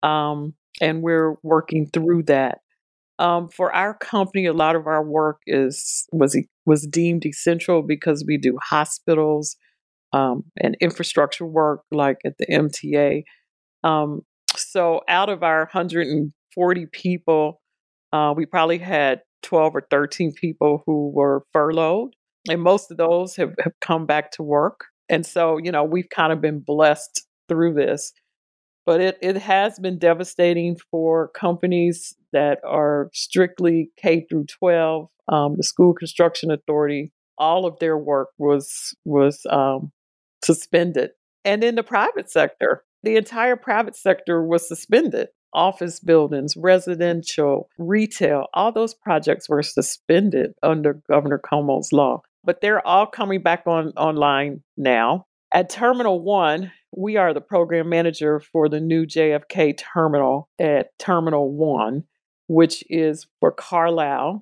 um, 0.04 0.54
and 0.82 1.02
we're 1.02 1.36
working 1.43 1.89
through 1.91 2.23
that. 2.23 2.60
Um, 3.17 3.49
for 3.49 3.73
our 3.73 3.93
company, 3.93 4.45
a 4.45 4.54
lot 4.54 4.75
of 4.75 4.88
our 4.88 5.04
work 5.04 5.41
is 5.45 6.08
was 6.12 6.38
was 6.65 6.88
deemed 6.88 7.25
essential 7.25 7.82
because 7.82 8.23
we 8.25 8.38
do 8.38 8.58
hospitals 8.62 9.58
um, 10.13 10.45
and 10.62 10.78
infrastructure 10.80 11.45
work, 11.45 11.82
like 11.91 12.17
at 12.25 12.38
the 12.38 12.47
MTA. 12.47 13.23
Um, 13.84 14.21
so, 14.56 15.02
out 15.08 15.30
of 15.30 15.43
our 15.43 15.60
140 15.60 16.86
people, 16.88 17.62
uh, 18.12 18.34
we 18.36 18.45
probably 18.45 18.78
had 18.78 19.21
12 19.43 19.75
or 19.75 19.88
13 19.89 20.34
people 20.34 20.84
who 20.86 21.12
were 21.12 21.43
furloughed, 21.54 22.13
and 22.49 22.62
most 22.62 22.91
of 22.91 22.97
those 22.97 23.36
have, 23.36 23.54
have 23.63 23.73
come 23.82 24.06
back 24.06 24.32
to 24.32 24.43
work. 24.43 24.86
And 25.10 25.25
so, 25.25 25.58
you 25.58 25.71
know, 25.71 25.84
we've 25.84 26.10
kind 26.10 26.32
of 26.32 26.41
been 26.41 26.60
blessed 26.60 27.25
through 27.49 27.73
this 27.73 28.13
but 28.89 29.01
it, 29.01 29.19
it 29.21 29.38
has 29.38 29.77
been 29.77 29.99
devastating 29.99 30.75
for 30.89 31.27
companies 31.27 32.15
that 32.33 32.57
are 32.65 33.12
strictly 33.13 33.91
K 33.97 34.25
through 34.27 34.45
12. 34.45 35.07
Um, 35.31 35.57
the 35.57 35.63
School 35.63 35.93
Construction 35.93 36.49
Authority, 36.49 37.12
all 37.38 37.67
of 37.67 37.77
their 37.77 37.95
work 37.95 38.29
was 38.39 38.95
was 39.05 39.45
um, 39.47 39.91
suspended, 40.43 41.12
and 41.45 41.63
in 41.63 41.75
the 41.75 41.83
private 41.83 42.31
sector, 42.31 42.83
the 43.03 43.15
entire 43.15 43.55
private 43.55 43.95
sector 43.95 44.43
was 44.43 44.67
suspended. 44.67 45.27
Office 45.53 45.99
buildings, 45.99 46.57
residential, 46.57 47.69
retail, 47.77 48.47
all 48.55 48.71
those 48.71 48.95
projects 48.95 49.47
were 49.47 49.62
suspended 49.62 50.53
under 50.63 50.99
Governor 51.07 51.39
Cuomo's 51.39 51.93
law. 51.93 52.23
But 52.43 52.62
they're 52.62 52.85
all 52.88 53.05
coming 53.05 53.43
back 53.43 53.67
on 53.67 53.89
online 53.97 54.63
now. 54.77 55.27
At 55.53 55.69
Terminal 55.69 56.21
One, 56.21 56.71
we 56.95 57.17
are 57.17 57.34
the 57.34 57.41
program 57.41 57.89
manager 57.89 58.39
for 58.39 58.67
the 58.67 58.80
new 58.80 59.06
JFK 59.06 59.78
terminal 59.78 60.49
at 60.60 60.97
Terminal 60.97 61.52
One, 61.52 62.04
which 62.47 62.84
is 62.89 63.28
for 63.39 63.52
Carlyle. 63.52 64.41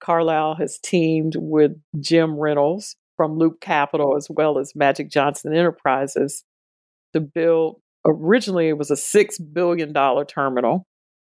Carlyle 0.00 0.54
has 0.56 0.78
teamed 0.78 1.34
with 1.36 1.72
Jim 1.98 2.38
Reynolds 2.38 2.96
from 3.16 3.38
Loop 3.38 3.60
Capital 3.60 4.16
as 4.16 4.28
well 4.28 4.58
as 4.58 4.76
Magic 4.76 5.10
Johnson 5.10 5.54
Enterprises 5.54 6.44
to 7.14 7.20
build. 7.20 7.80
Originally, 8.04 8.68
it 8.68 8.78
was 8.78 8.90
a 8.90 8.94
$6 8.94 9.52
billion 9.52 9.92
terminal. 10.26 10.86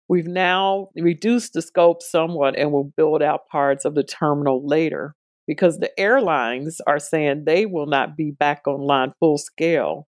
We've 0.09 0.27
now 0.27 0.89
reduced 0.95 1.55
the 1.55 1.63
scope 1.63 2.03
somewhat 2.03 2.57
and 2.57 2.73
will 2.73 2.93
build 2.97 3.23
out 3.23 3.49
parts 3.51 3.85
of 3.85 3.95
the 3.95 4.05
terminal 4.05 4.67
later 4.67 5.15
because 5.47 5.79
the 5.79 5.99
airlines 5.99 6.81
are 6.87 6.99
saying 6.99 7.45
they 7.45 7.67
will 7.67 7.87
not 7.87 8.17
be 8.17 8.31
back 8.31 8.67
online 8.67 9.13
full 9.19 9.39
scale. 9.39 10.08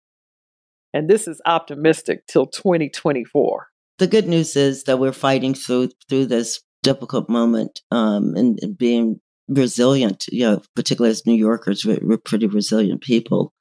And 0.94 1.10
this 1.10 1.28
is 1.28 1.42
optimistic 1.46 2.26
till 2.28 2.48
2024. 2.48 3.68
The 4.00 4.08
good 4.08 4.28
news 4.28 4.56
is 4.56 4.84
that 4.84 5.00
we're 5.00 5.12
fighting 5.12 5.54
through 5.54 5.90
through 6.08 6.28
this 6.28 6.62
difficult 6.84 7.30
moment 7.30 7.82
um, 7.92 8.36
and, 8.36 8.60
and, 8.62 8.78
being 8.78 9.20
resilient. 9.48 10.26
You 10.32 10.44
know, 10.44 10.62
particularly 10.76 11.12
as 11.12 11.26
New 11.26 11.34
Yorkers, 11.34 11.84
we're, 11.84 12.00
we're 12.02 12.18
pretty 12.18 12.48
resilient 12.48 13.02
people. 13.02 13.54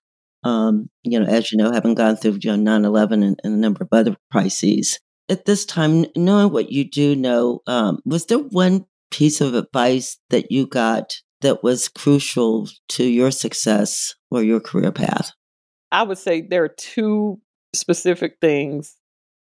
Um, 0.45 0.91
you 1.03 1.19
know, 1.19 1.27
as 1.27 1.51
you 1.51 1.59
know, 1.59 1.73
having 1.73 1.95
gone 1.95 2.17
through 2.17 2.39
you 2.43 2.57
know 2.57 2.79
9/11 2.81 3.13
and, 3.25 3.41
and 3.43 3.55
a 3.55 3.57
number 3.57 3.83
of 3.83 3.89
other 3.93 4.17
crises. 4.31 5.01
At 5.29 5.45
this 5.45 5.65
time, 5.65 6.07
knowing 6.15 6.53
what 6.53 6.71
you 6.71 6.89
do 6.89 7.17
know, 7.17 7.61
um, 7.67 7.99
was 8.05 8.27
there 8.27 8.39
one 8.39 8.87
piece 9.11 9.41
of 9.41 9.55
advice 9.55 10.19
that 10.31 10.53
you 10.53 10.67
got 10.67 11.17
that 11.41 11.65
was 11.65 11.89
crucial 11.89 12.69
to 12.91 13.05
your 13.05 13.31
success 13.31 14.15
or 14.31 14.43
your 14.43 14.61
career 14.61 14.93
path? 14.93 15.33
I 15.93 16.03
would 16.03 16.19
say 16.19 16.41
there 16.41 16.65
are 16.65 16.69
two 16.69 17.41
specific 17.75 18.39
things 18.41 18.97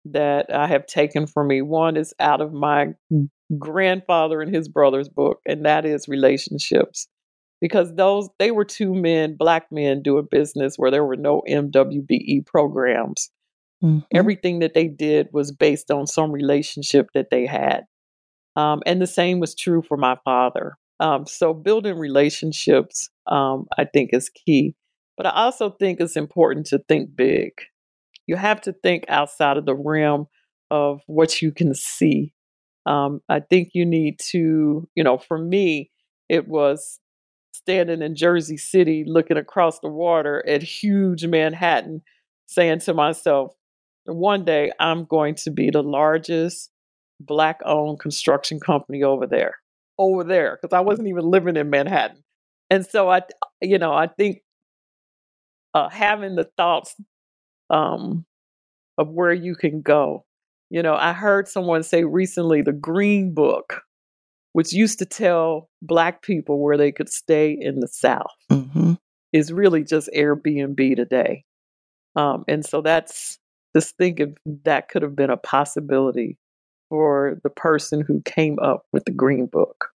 that 0.07 0.55
I 0.55 0.67
have 0.67 0.87
taken 0.87 1.27
from 1.27 1.49
me. 1.49 1.63
One 1.63 1.97
is 1.97 2.15
out 2.21 2.41
of 2.41 2.53
my 2.53 2.95
grandfather 3.59 4.41
and 4.41 4.55
his 4.55 4.69
brother's 4.69 5.09
book, 5.09 5.41
and 5.47 5.65
that 5.65 5.85
is 5.85 6.09
relationships. 6.09 7.09
Because 7.61 7.95
those 7.95 8.29
they 8.39 8.51
were 8.51 8.65
two 8.65 8.95
men, 8.95 9.37
black 9.37 9.69
men 9.71 10.03
doing 10.03 10.29
business 10.31 10.75
where 10.77 10.91
there 10.91 11.05
were 11.05 11.17
no 11.17 11.43
MWBE 11.49 12.45
programs. 12.45 13.31
Mm-hmm. 13.83 14.01
Everything 14.13 14.59
that 14.59 14.75
they 14.75 14.89
did 14.89 15.29
was 15.33 15.51
based 15.51 15.91
on 15.91 16.07
some 16.07 16.31
relationship 16.31 17.09
that 17.15 17.31
they 17.31 17.47
had. 17.47 17.85
Um, 18.57 18.83
and 18.87 19.01
the 19.01 19.07
same 19.07 19.41
was 19.41 19.55
true 19.55 19.83
for 19.83 19.97
my 19.97 20.17
father. 20.25 20.77
Um, 21.01 21.27
so 21.27 21.55
building 21.55 21.99
relationships, 21.99 23.11
um, 23.27 23.67
I 23.77 23.85
think, 23.85 24.11
is 24.13 24.29
key. 24.29 24.75
But 25.17 25.27
I 25.27 25.31
also 25.31 25.71
think 25.71 26.01
it's 26.01 26.17
important 26.17 26.67
to 26.67 26.79
think 26.79 27.15
big. 27.15 27.53
You 28.27 28.37
have 28.37 28.61
to 28.63 28.73
think 28.73 29.05
outside 29.09 29.57
of 29.57 29.67
the 29.67 29.75
realm 29.75 30.27
of 30.71 31.03
what 31.07 31.43
you 31.43 31.53
can 31.53 31.75
see. 31.75 32.33
Um, 32.87 33.21
I 33.29 33.41
think 33.41 33.71
you 33.75 33.87
need 33.87 34.19
to, 34.31 34.89
you 34.95 35.05
know, 35.05 35.19
for 35.19 35.39
me, 35.39 35.91
it 36.29 36.49
was 36.49 36.99
standing 37.53 38.03
in 38.03 38.17
Jersey 38.17 38.57
City 38.57 39.05
looking 39.07 39.37
across 39.37 39.79
the 39.81 39.89
water 39.89 40.45
at 40.47 40.63
huge 40.63 41.25
Manhattan, 41.27 42.03
saying 42.47 42.81
to 42.81 42.95
myself, 42.95 43.53
one 44.05 44.45
day 44.45 44.71
I'm 44.79 45.05
going 45.05 45.35
to 45.37 45.51
be 45.51 45.71
the 45.71 45.83
largest 45.83 46.71
black 47.21 47.61
owned 47.65 48.01
construction 48.01 48.61
company 48.61 49.03
over 49.03 49.27
there 49.27 49.57
over 49.99 50.25
there 50.25 50.59
because 50.61 50.75
I 50.75 50.81
wasn't 50.81 51.09
even 51.09 51.25
living 51.25 51.57
in 51.57 51.71
Manhattan. 51.71 52.23
And 52.71 52.85
so 52.85 53.09
I, 53.09 53.23
you 53.63 53.79
know, 53.79 53.93
I 53.93 54.09
think 54.09 54.43
uh, 55.75 55.89
having 55.89 56.37
the 56.37 56.49
thoughts 56.57 56.95
um, 57.71 58.25
of 58.97 59.09
where 59.09 59.33
you 59.33 59.55
can 59.55 59.83
go. 59.83 60.25
You 60.71 60.83
know, 60.83 60.95
I 60.95 61.13
heard 61.13 61.49
someone 61.49 61.83
say 61.83 62.05
recently 62.05 62.63
the 62.63 62.73
Green 62.73 63.35
Book, 63.35 63.83
which 64.53 64.73
used 64.73 64.99
to 65.01 65.05
tell 65.05 65.69
Black 65.83 66.23
people 66.23 66.63
where 66.63 66.77
they 66.77 66.93
could 66.93 67.09
stay 67.09 67.57
in 67.59 67.81
the 67.81 67.89
South, 67.89 68.33
mm-hmm. 68.51 68.95
is 69.33 69.53
really 69.53 69.85
just 69.85 70.09
Airbnb 70.17 70.97
today. 70.97 71.45
Um, 72.17 72.45
and 72.49 72.65
so 72.65 72.81
that's 72.81 73.39
just 73.75 73.97
think 73.97 74.21
if 74.21 74.31
that 74.65 74.89
could 74.89 75.03
have 75.03 75.17
been 75.17 75.31
a 75.31 75.37
possibility 75.37 76.39
for 76.89 77.41
the 77.43 77.51
person 77.51 78.05
who 78.07 78.23
came 78.25 78.59
up 78.61 78.85
with 78.93 79.05
the 79.05 79.13
Green 79.13 79.47
Book. 79.47 79.89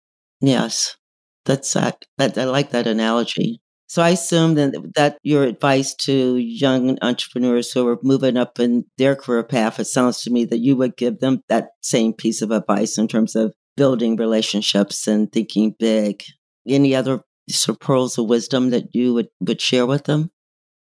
Yes, 0.41 0.97
that's 1.45 1.73
that. 1.73 2.05
that 2.17 2.37
I 2.37 2.45
like 2.45 2.71
that 2.71 2.87
analogy. 2.87 3.61
So 3.87 4.01
I 4.01 4.09
assume 4.09 4.55
that 4.55 4.73
that 4.95 5.17
your 5.23 5.43
advice 5.43 5.95
to 5.95 6.35
young 6.35 6.97
entrepreneurs 7.01 7.71
who 7.71 7.87
are 7.87 7.97
moving 8.03 8.35
up 8.35 8.59
in 8.59 8.85
their 8.97 9.15
career 9.15 9.43
path, 9.43 9.79
it 9.79 9.85
sounds 9.85 10.21
to 10.23 10.29
me 10.29 10.43
that 10.45 10.59
you 10.59 10.75
would 10.75 10.97
give 10.97 11.19
them 11.19 11.41
that 11.47 11.69
same 11.81 12.13
piece 12.13 12.41
of 12.41 12.51
advice 12.51 12.97
in 12.97 13.07
terms 13.07 13.35
of 13.35 13.53
building 13.77 14.17
relationships 14.17 15.07
and 15.07 15.31
thinking 15.31 15.73
big. 15.79 16.23
Any 16.67 16.95
other 16.95 17.21
sort 17.49 17.77
of 17.77 17.79
pearls 17.79 18.17
of 18.17 18.27
wisdom 18.27 18.71
that 18.71 18.93
you 18.93 19.13
would, 19.13 19.29
would 19.39 19.61
share 19.61 19.85
with 19.85 20.03
them? 20.03 20.31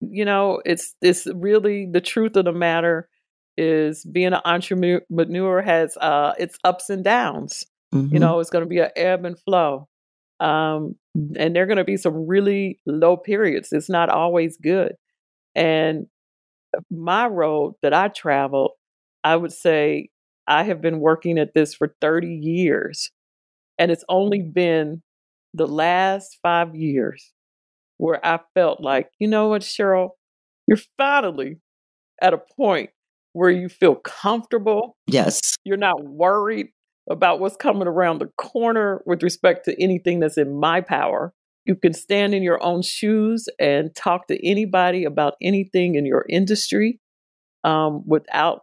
You 0.00 0.24
know, 0.24 0.60
it's 0.64 0.94
it's 1.00 1.26
really 1.32 1.86
the 1.86 2.00
truth 2.00 2.34
of 2.36 2.46
the 2.46 2.52
matter 2.52 3.08
is 3.56 4.04
being 4.04 4.32
an 4.32 4.40
entrepreneur 4.44 5.62
has 5.62 5.96
uh, 5.98 6.32
its 6.38 6.56
ups 6.64 6.90
and 6.90 7.04
downs. 7.04 7.64
Mm-hmm. 7.94 8.14
You 8.14 8.20
know, 8.20 8.40
it's 8.40 8.50
going 8.50 8.64
to 8.64 8.68
be 8.68 8.78
an 8.78 8.90
ebb 8.96 9.24
and 9.24 9.38
flow. 9.38 9.88
Um, 10.40 10.96
and 11.36 11.54
there 11.54 11.64
are 11.64 11.66
going 11.66 11.76
to 11.76 11.84
be 11.84 11.96
some 11.96 12.26
really 12.26 12.80
low 12.86 13.16
periods. 13.16 13.68
It's 13.72 13.90
not 13.90 14.08
always 14.08 14.56
good. 14.56 14.92
And 15.54 16.06
my 16.90 17.26
road 17.26 17.74
that 17.82 17.92
I 17.92 18.08
traveled, 18.08 18.72
I 19.24 19.36
would 19.36 19.52
say 19.52 20.08
I 20.46 20.62
have 20.64 20.80
been 20.80 21.00
working 21.00 21.38
at 21.38 21.54
this 21.54 21.74
for 21.74 21.94
30 22.00 22.28
years. 22.28 23.10
And 23.78 23.90
it's 23.90 24.04
only 24.08 24.42
been 24.42 25.02
the 25.54 25.66
last 25.66 26.38
five 26.42 26.74
years 26.74 27.32
where 27.98 28.24
I 28.24 28.40
felt 28.54 28.80
like, 28.80 29.10
you 29.18 29.28
know 29.28 29.48
what, 29.48 29.62
Cheryl, 29.62 30.10
you're 30.66 30.78
finally 30.96 31.58
at 32.22 32.34
a 32.34 32.38
point 32.56 32.90
where 33.32 33.50
you 33.50 33.68
feel 33.68 33.96
comfortable. 33.96 34.96
Yes. 35.06 35.40
You're 35.64 35.76
not 35.76 36.04
worried 36.04 36.68
about 37.10 37.40
what's 37.40 37.56
coming 37.56 37.88
around 37.88 38.20
the 38.20 38.30
corner 38.38 39.02
with 39.04 39.22
respect 39.22 39.64
to 39.64 39.82
anything 39.82 40.20
that's 40.20 40.38
in 40.38 40.58
my 40.58 40.80
power. 40.80 41.34
You 41.66 41.74
can 41.74 41.92
stand 41.92 42.34
in 42.34 42.42
your 42.42 42.62
own 42.62 42.82
shoes 42.82 43.48
and 43.58 43.94
talk 43.94 44.28
to 44.28 44.48
anybody 44.48 45.04
about 45.04 45.34
anything 45.42 45.96
in 45.96 46.06
your 46.06 46.24
industry 46.28 47.00
um, 47.64 48.02
without 48.06 48.62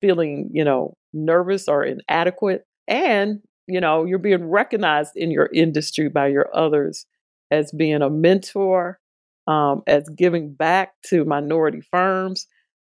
feeling, 0.00 0.48
you 0.52 0.64
know, 0.64 0.94
nervous 1.12 1.68
or 1.68 1.84
inadequate. 1.84 2.64
And, 2.86 3.40
you 3.66 3.80
know, 3.80 4.04
you're 4.04 4.18
being 4.18 4.44
recognized 4.44 5.12
in 5.16 5.32
your 5.32 5.50
industry 5.52 6.08
by 6.08 6.28
your 6.28 6.48
others 6.56 7.04
as 7.50 7.72
being 7.72 8.00
a 8.00 8.08
mentor, 8.08 9.00
um, 9.48 9.82
as 9.88 10.08
giving 10.10 10.54
back 10.54 10.92
to 11.06 11.24
minority 11.24 11.80
firms. 11.80 12.46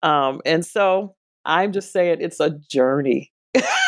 Um, 0.02 0.40
and 0.46 0.64
so 0.64 1.14
I'm 1.44 1.72
just 1.72 1.92
saying 1.92 2.18
it's 2.20 2.40
a 2.40 2.58
journey. 2.70 3.32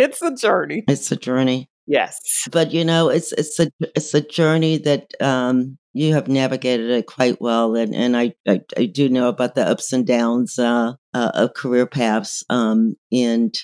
it's 0.00 0.22
a 0.22 0.34
journey. 0.34 0.84
It's 0.88 1.12
a 1.12 1.16
journey. 1.16 1.70
Yes. 1.86 2.20
But 2.50 2.72
you 2.72 2.84
know, 2.84 3.08
it's 3.08 3.32
it's 3.32 3.58
a 3.58 3.70
it's 3.80 4.14
a 4.14 4.20
journey 4.20 4.78
that 4.78 5.12
um, 5.20 5.76
you 5.92 6.14
have 6.14 6.28
navigated 6.28 6.90
it 6.90 7.06
quite 7.06 7.40
well, 7.40 7.74
and 7.74 7.94
and 7.94 8.16
I 8.16 8.34
I, 8.48 8.60
I 8.76 8.86
do 8.86 9.08
know 9.08 9.28
about 9.28 9.54
the 9.54 9.66
ups 9.66 9.92
and 9.92 10.06
downs 10.06 10.58
uh, 10.58 10.92
uh, 11.14 11.30
of 11.34 11.54
career 11.54 11.86
paths, 11.86 12.44
um, 12.48 12.94
and 13.12 13.54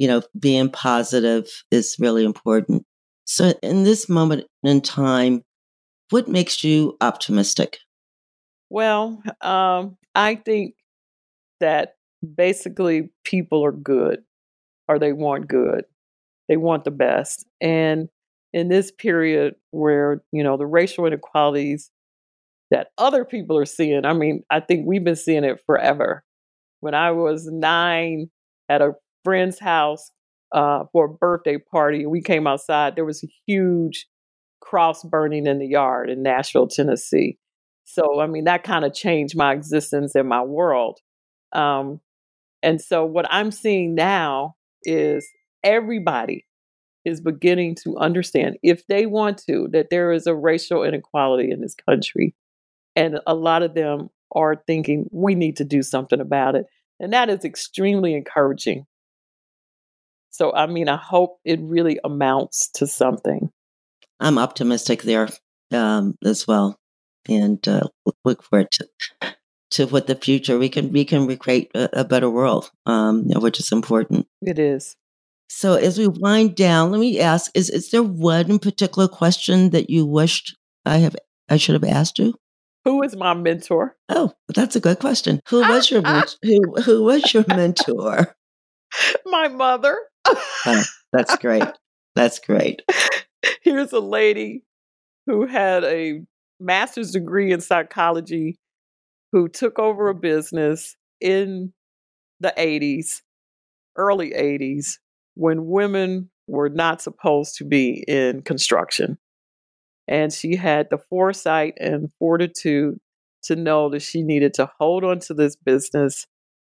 you 0.00 0.08
know, 0.08 0.22
being 0.38 0.70
positive 0.70 1.46
is 1.70 1.96
really 1.98 2.24
important. 2.24 2.86
So, 3.26 3.52
in 3.62 3.84
this 3.84 4.08
moment 4.08 4.46
in 4.62 4.80
time, 4.80 5.42
what 6.08 6.26
makes 6.26 6.64
you 6.64 6.96
optimistic? 7.02 7.76
Well, 8.70 9.22
um, 9.42 9.98
I 10.14 10.36
think 10.36 10.74
that 11.60 11.96
basically 12.34 13.10
people 13.24 13.62
are 13.62 13.72
good 13.72 14.24
or 14.90 14.98
they 14.98 15.12
want 15.12 15.46
good. 15.46 15.84
They 16.48 16.56
want 16.56 16.82
the 16.82 16.90
best. 16.90 17.46
And 17.60 18.08
in 18.52 18.68
this 18.68 18.90
period 18.90 19.54
where, 19.70 20.24
you 20.32 20.42
know, 20.42 20.56
the 20.56 20.66
racial 20.66 21.06
inequalities 21.06 21.92
that 22.72 22.88
other 22.98 23.24
people 23.24 23.56
are 23.56 23.66
seeing, 23.66 24.04
I 24.04 24.14
mean, 24.14 24.42
I 24.50 24.58
think 24.58 24.84
we've 24.84 25.04
been 25.04 25.14
seeing 25.14 25.44
it 25.44 25.62
forever. 25.64 26.24
When 26.80 26.94
I 26.94 27.12
was 27.12 27.46
nine 27.46 28.30
at 28.68 28.82
a 28.82 28.94
friend's 29.22 29.60
house 29.60 30.10
uh, 30.50 30.84
for 30.92 31.04
a 31.04 31.08
birthday 31.08 31.58
party, 31.58 32.04
we 32.04 32.20
came 32.20 32.48
outside, 32.48 32.96
there 32.96 33.04
was 33.04 33.22
a 33.22 33.28
huge 33.46 34.08
cross 34.60 35.04
burning 35.04 35.46
in 35.46 35.60
the 35.60 35.68
yard 35.68 36.10
in 36.10 36.24
Nashville, 36.24 36.66
Tennessee. 36.66 37.38
So, 37.84 38.20
I 38.20 38.26
mean, 38.26 38.44
that 38.44 38.64
kind 38.64 38.84
of 38.84 38.92
changed 38.92 39.36
my 39.36 39.52
existence 39.52 40.16
and 40.16 40.28
my 40.28 40.42
world. 40.42 40.98
Um, 41.52 42.00
and 42.60 42.80
so, 42.80 43.04
what 43.04 43.26
I'm 43.30 43.52
seeing 43.52 43.94
now 43.94 44.56
is 44.82 45.28
everybody 45.62 46.46
is 47.04 47.20
beginning 47.20 47.74
to 47.74 47.96
understand, 47.96 48.56
if 48.62 48.86
they 48.86 49.06
want 49.06 49.38
to, 49.38 49.68
that 49.72 49.88
there 49.90 50.12
is 50.12 50.26
a 50.26 50.34
racial 50.34 50.84
inequality 50.84 51.50
in 51.50 51.60
this 51.60 51.74
country. 51.74 52.34
And 52.94 53.20
a 53.26 53.34
lot 53.34 53.62
of 53.62 53.74
them 53.74 54.10
are 54.32 54.62
thinking 54.66 55.08
we 55.10 55.34
need 55.34 55.56
to 55.56 55.64
do 55.64 55.82
something 55.82 56.20
about 56.20 56.54
it. 56.56 56.66
And 56.98 57.12
that 57.12 57.30
is 57.30 57.44
extremely 57.44 58.14
encouraging. 58.14 58.84
So, 60.30 60.54
I 60.54 60.66
mean, 60.66 60.88
I 60.88 60.96
hope 60.96 61.38
it 61.44 61.58
really 61.62 61.98
amounts 62.04 62.70
to 62.72 62.86
something. 62.86 63.50
I'm 64.20 64.38
optimistic 64.38 65.02
there 65.02 65.28
um, 65.72 66.16
as 66.24 66.46
well, 66.46 66.78
and 67.28 67.66
uh, 67.66 67.88
look 68.24 68.42
forward 68.42 68.70
to 68.72 68.88
to 69.72 69.86
what 69.86 70.06
the 70.06 70.14
future 70.14 70.58
we 70.58 70.68
can 70.68 70.92
we 70.92 71.04
can 71.04 71.26
recreate 71.26 71.70
a, 71.74 72.00
a 72.00 72.04
better 72.04 72.28
world, 72.28 72.70
um, 72.86 73.24
which 73.26 73.60
is 73.60 73.72
important. 73.72 74.26
It 74.42 74.58
is. 74.58 74.96
So 75.48 75.74
as 75.74 75.98
we 75.98 76.06
wind 76.06 76.54
down, 76.54 76.90
let 76.90 77.00
me 77.00 77.20
ask: 77.20 77.50
Is 77.54 77.70
is 77.70 77.90
there 77.90 78.02
one 78.02 78.58
particular 78.58 79.08
question 79.08 79.70
that 79.70 79.90
you 79.90 80.06
wished 80.06 80.56
I 80.84 80.98
have 80.98 81.16
I 81.48 81.56
should 81.56 81.74
have 81.74 81.84
asked 81.84 82.18
you? 82.18 82.34
Who 82.84 83.02
is 83.02 83.14
my 83.14 83.34
mentor? 83.34 83.96
Oh, 84.08 84.32
that's 84.54 84.74
a 84.74 84.80
good 84.80 85.00
question. 85.00 85.40
Who 85.48 85.60
was 85.60 85.90
your 85.90 86.02
who 86.42 86.80
who 86.82 87.04
was 87.04 87.34
your 87.34 87.44
mentor? 87.46 88.34
My 89.26 89.48
mother. 89.48 89.96
oh, 90.26 90.82
that's 91.12 91.36
great. 91.36 91.62
That's 92.16 92.38
great. 92.38 92.82
Here's 93.62 93.92
a 93.92 94.00
lady 94.00 94.64
who 95.26 95.46
had 95.46 95.84
a 95.84 96.22
master's 96.58 97.12
degree 97.12 97.52
in 97.52 97.60
psychology 97.60 98.58
who 99.32 99.48
took 99.48 99.78
over 99.78 100.08
a 100.08 100.14
business 100.14 100.96
in 101.20 101.72
the 102.40 102.52
80s, 102.56 103.22
early 103.96 104.30
80s, 104.30 104.98
when 105.34 105.66
women 105.66 106.30
were 106.46 106.68
not 106.68 107.00
supposed 107.00 107.56
to 107.56 107.64
be 107.64 108.04
in 108.08 108.42
construction. 108.42 109.18
And 110.08 110.32
she 110.32 110.56
had 110.56 110.88
the 110.90 110.98
foresight 110.98 111.74
and 111.78 112.10
fortitude 112.18 112.98
to 113.44 113.56
know 113.56 113.88
that 113.90 114.02
she 114.02 114.22
needed 114.22 114.54
to 114.54 114.70
hold 114.78 115.04
on 115.04 115.20
to 115.20 115.34
this 115.34 115.56
business 115.56 116.26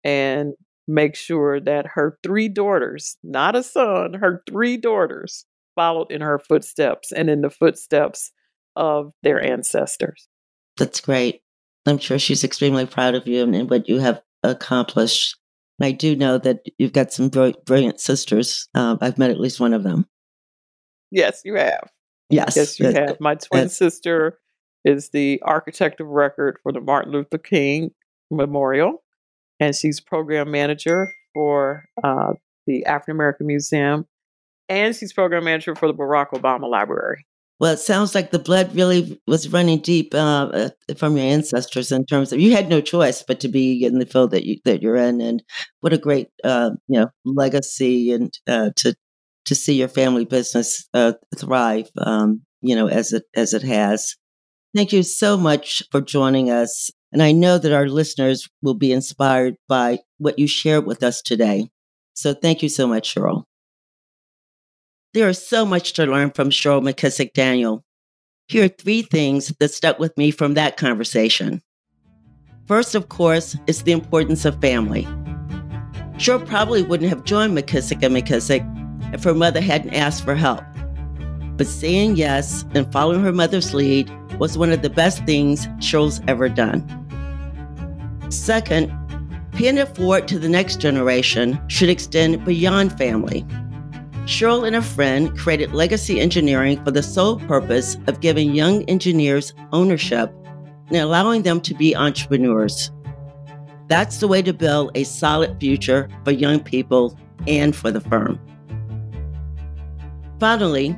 and 0.03 0.55
make 0.89 1.15
sure 1.15 1.61
that 1.61 1.87
her 1.95 2.19
three 2.23 2.49
daughters, 2.49 3.17
not 3.23 3.57
a 3.57 3.63
son, 3.63 4.15
her 4.15 4.43
three 4.49 4.77
daughters, 4.77 5.45
followed 5.75 6.11
in 6.11 6.23
her 6.23 6.39
footsteps 6.39 7.13
and 7.13 7.29
in 7.29 7.43
the 7.43 7.51
footsteps 7.51 8.33
of 8.75 9.13
their 9.23 9.43
ancestors. 9.43 10.29
That's 10.77 11.01
great. 11.01 11.43
I'm 11.87 11.99
sure 11.99 12.19
she's 12.19 12.45
extremely 12.45 12.87
proud 12.87 13.15
of 13.15 13.27
you 13.27 13.43
and, 13.43 13.71
what 13.71 13.89
you 13.89 13.99
have 13.99 14.21
accomplished. 14.43 15.37
I 15.81 15.93
do 15.93 16.17
know 16.17 16.39
that 16.39 16.61
you've 16.79 16.93
got 16.93 17.13
some 17.13 17.29
brilliant 17.29 18.01
sisters. 18.01 18.69
Uh, 18.75 18.97
I've 19.01 19.19
met 19.19 19.31
at 19.31 19.41
least 19.41 19.61
one 19.61 19.75
of 19.75 19.83
them. 19.83 20.07
Yes, 21.11 21.43
you 21.45 21.55
have. 21.55 21.91
Yes. 22.31 22.57
Yes, 22.57 22.81
you 22.81 22.87
have. 22.87 23.21
My 23.21 23.35
twin 23.35 23.69
sister 23.69 24.39
is 24.85 25.11
the 25.11 25.41
architect 25.43 26.01
of 26.01 26.07
record 26.09 26.59
for 26.63 26.73
the 26.73 26.81
Martin 26.81 27.13
Luther 27.13 27.39
King 27.39 27.91
Memorial, 28.31 29.03
and 29.61 29.75
she's 29.75 30.01
program 30.01 30.51
manager 30.51 31.13
for 31.35 31.85
uh, 32.03 32.33
the 32.67 32.87
African 32.87 33.13
American 33.13 33.47
Museum, 33.47 34.07
and 34.69 34.97
she's 34.97 35.13
program 35.13 35.45
manager 35.45 35.75
for 35.75 35.87
the 35.87 35.95
Barack 35.95 36.31
Obama 36.31 36.69
Library. 36.69 37.27
Well, 37.59 37.73
it 37.73 37.79
sounds 37.79 38.15
like 38.15 38.31
the 38.31 38.39
blood 38.39 38.75
really 38.75 39.19
was 39.27 39.49
running 39.51 39.79
deep 39.81 40.15
uh, 40.15 40.19
uh, 40.53 40.69
from 40.97 41.17
your 41.17 41.25
ancestors 41.27 41.91
in 41.91 42.05
terms 42.05 42.31
of 42.33 42.39
you 42.41 42.53
had 42.53 42.69
no 42.69 42.83
choice 42.83 43.23
but 43.27 43.41
to 43.41 43.49
be 43.49 43.83
in 43.85 43.99
the 43.99 44.05
field 44.07 44.33
that 44.33 44.45
you 44.45 44.59
that 44.67 44.83
you're 44.83 44.97
in, 44.97 45.23
and 45.23 45.43
what 45.81 45.95
a 45.95 45.99
great 45.99 46.29
uh, 46.45 46.71
you 46.89 47.01
know 47.01 47.09
legacy 47.25 48.13
and 48.13 48.39
uh, 48.47 48.71
to 48.77 48.95
to 49.47 49.55
see 49.55 49.75
your 49.75 49.89
family 49.89 50.25
business 50.27 50.87
uh, 50.93 51.15
thrive, 51.35 51.89
um, 51.99 52.43
you 52.61 52.75
know, 52.77 52.89
as 52.89 53.13
it 53.15 53.25
as 53.35 53.55
it 53.55 53.63
has. 53.63 54.17
Thank 54.77 54.93
you 54.93 55.03
so 55.03 55.37
much 55.39 55.83
for 55.93 56.01
joining 56.03 56.51
us, 56.51 56.91
and 57.13 57.23
I 57.23 57.33
know 57.33 57.59
that 57.59 57.73
our 57.73 57.89
listeners 57.89 58.49
will 58.63 58.75
be 58.75 58.93
inspired 58.93 59.57
by 59.69 60.01
what 60.19 60.39
you 60.39 60.47
shared 60.49 60.87
with 60.87 61.03
us 61.03 61.23
today. 61.23 61.69
So, 62.15 62.35
thank 62.35 62.63
you 62.63 62.69
so 62.71 62.87
much, 62.89 63.15
Cheryl. 63.15 63.45
There 65.17 65.31
is 65.31 65.43
so 65.43 65.65
much 65.65 65.95
to 65.95 66.05
learn 66.05 66.31
from 66.33 66.51
Cheryl 66.51 66.83
McKissack 66.83 67.33
Daniel. 67.33 67.83
Here 68.49 68.67
are 68.67 68.69
three 68.69 69.01
things 69.01 69.51
that 69.59 69.71
stuck 69.71 69.99
with 69.99 70.15
me 70.19 70.31
from 70.31 70.53
that 70.53 70.77
conversation. 70.77 71.63
First, 72.67 72.95
of 72.95 73.09
course, 73.09 73.57
is 73.67 73.85
the 73.85 73.93
importance 73.93 74.45
of 74.45 74.61
family. 74.61 75.05
Cheryl 76.19 76.47
probably 76.47 76.83
wouldn't 76.83 77.09
have 77.09 77.25
joined 77.25 77.57
McKissack 77.57 78.03
and 78.03 78.15
McKissack 78.15 79.15
if 79.15 79.25
her 79.25 79.33
mother 79.33 79.63
hadn't 79.63 79.95
asked 79.95 80.23
for 80.23 80.35
help. 80.35 80.63
But 81.57 81.67
saying 81.67 82.17
yes 82.17 82.67
and 82.75 82.93
following 82.93 83.23
her 83.23 83.33
mother's 83.33 83.73
lead 83.73 84.11
was 84.39 84.59
one 84.59 84.71
of 84.71 84.83
the 84.83 84.91
best 84.91 85.25
things 85.25 85.67
Cheryl's 85.79 86.21
ever 86.29 86.51
done. 86.51 86.85
Second, 88.29 88.93
paying 89.53 89.79
it 89.79 89.97
forward 89.97 90.29
to 90.29 90.39
the 90.39 90.51
next 90.51 90.79
generation 90.79 91.59
should 91.69 91.89
extend 91.89 92.45
beyond 92.45 92.99
family. 92.99 93.47
Cheryl 94.27 94.67
and 94.67 94.75
a 94.75 94.83
friend 94.83 95.39
created 95.39 95.73
Legacy 95.73 96.19
Engineering 96.19 96.85
for 96.85 96.91
the 96.91 97.03
sole 97.03 97.39
purpose 97.39 97.97
of 98.09 98.21
giving 98.21 98.57
young 98.57 98.83
engineers 98.87 99.55
ownership 99.73 100.33
and 100.89 100.97
allowing 100.97 101.43
them 101.43 101.61
to 101.61 101.75
be 101.75 101.95
entrepreneurs. 101.95 102.91
That's 103.87 104.19
the 104.19 104.27
way 104.27 104.43
to 104.43 104.53
build 104.53 104.91
a 104.97 105.05
solid 105.05 105.61
future 105.61 106.09
for 106.25 106.33
young 106.33 106.59
people 106.59 107.17
and 107.47 107.75
for 107.75 107.93
the 107.93 108.01
firm. 108.01 108.41
Finally, 110.41 110.97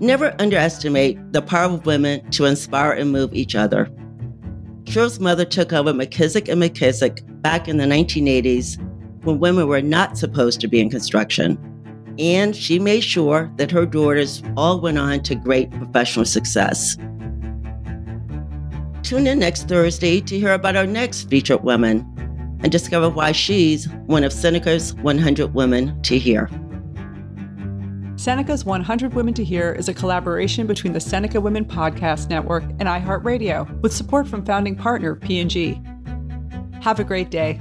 never 0.00 0.34
underestimate 0.40 1.32
the 1.32 1.42
power 1.42 1.72
of 1.72 1.86
women 1.86 2.28
to 2.32 2.44
inspire 2.44 2.90
and 2.90 3.12
move 3.12 3.32
each 3.34 3.54
other. 3.54 3.88
Cheryl's 4.82 5.20
mother 5.20 5.44
took 5.44 5.72
over 5.72 5.92
McKissack 5.92 6.48
and 6.48 6.60
McKissack 6.60 7.22
back 7.40 7.68
in 7.68 7.76
the 7.76 7.84
1980s 7.84 8.82
when 9.22 9.38
women 9.38 9.68
were 9.68 9.80
not 9.80 10.18
supposed 10.18 10.60
to 10.60 10.66
be 10.66 10.80
in 10.80 10.90
construction 10.90 11.56
and 12.18 12.54
she 12.54 12.78
made 12.78 13.00
sure 13.00 13.50
that 13.56 13.70
her 13.70 13.86
daughters 13.86 14.42
all 14.56 14.80
went 14.80 14.98
on 14.98 15.22
to 15.22 15.34
great 15.34 15.70
professional 15.70 16.24
success. 16.24 16.96
Tune 19.02 19.26
in 19.26 19.38
next 19.38 19.68
Thursday 19.68 20.20
to 20.20 20.38
hear 20.38 20.52
about 20.52 20.76
our 20.76 20.86
next 20.86 21.30
featured 21.30 21.62
woman 21.62 22.06
and 22.62 22.72
discover 22.72 23.08
why 23.08 23.32
she's 23.32 23.88
one 24.06 24.24
of 24.24 24.32
Seneca's 24.32 24.94
100 24.94 25.54
Women 25.54 26.00
to 26.02 26.18
Hear. 26.18 26.50
Seneca's 28.16 28.64
100 28.64 29.14
Women 29.14 29.32
to 29.34 29.44
Hear 29.44 29.72
is 29.72 29.88
a 29.88 29.94
collaboration 29.94 30.66
between 30.66 30.92
the 30.92 31.00
Seneca 31.00 31.40
Women 31.40 31.64
Podcast 31.64 32.28
Network 32.28 32.64
and 32.64 32.82
iHeartRadio 32.82 33.80
with 33.80 33.92
support 33.92 34.26
from 34.26 34.44
founding 34.44 34.74
partner 34.74 35.14
P&G. 35.14 35.80
Have 36.82 36.98
a 36.98 37.04
great 37.04 37.30
day. 37.30 37.60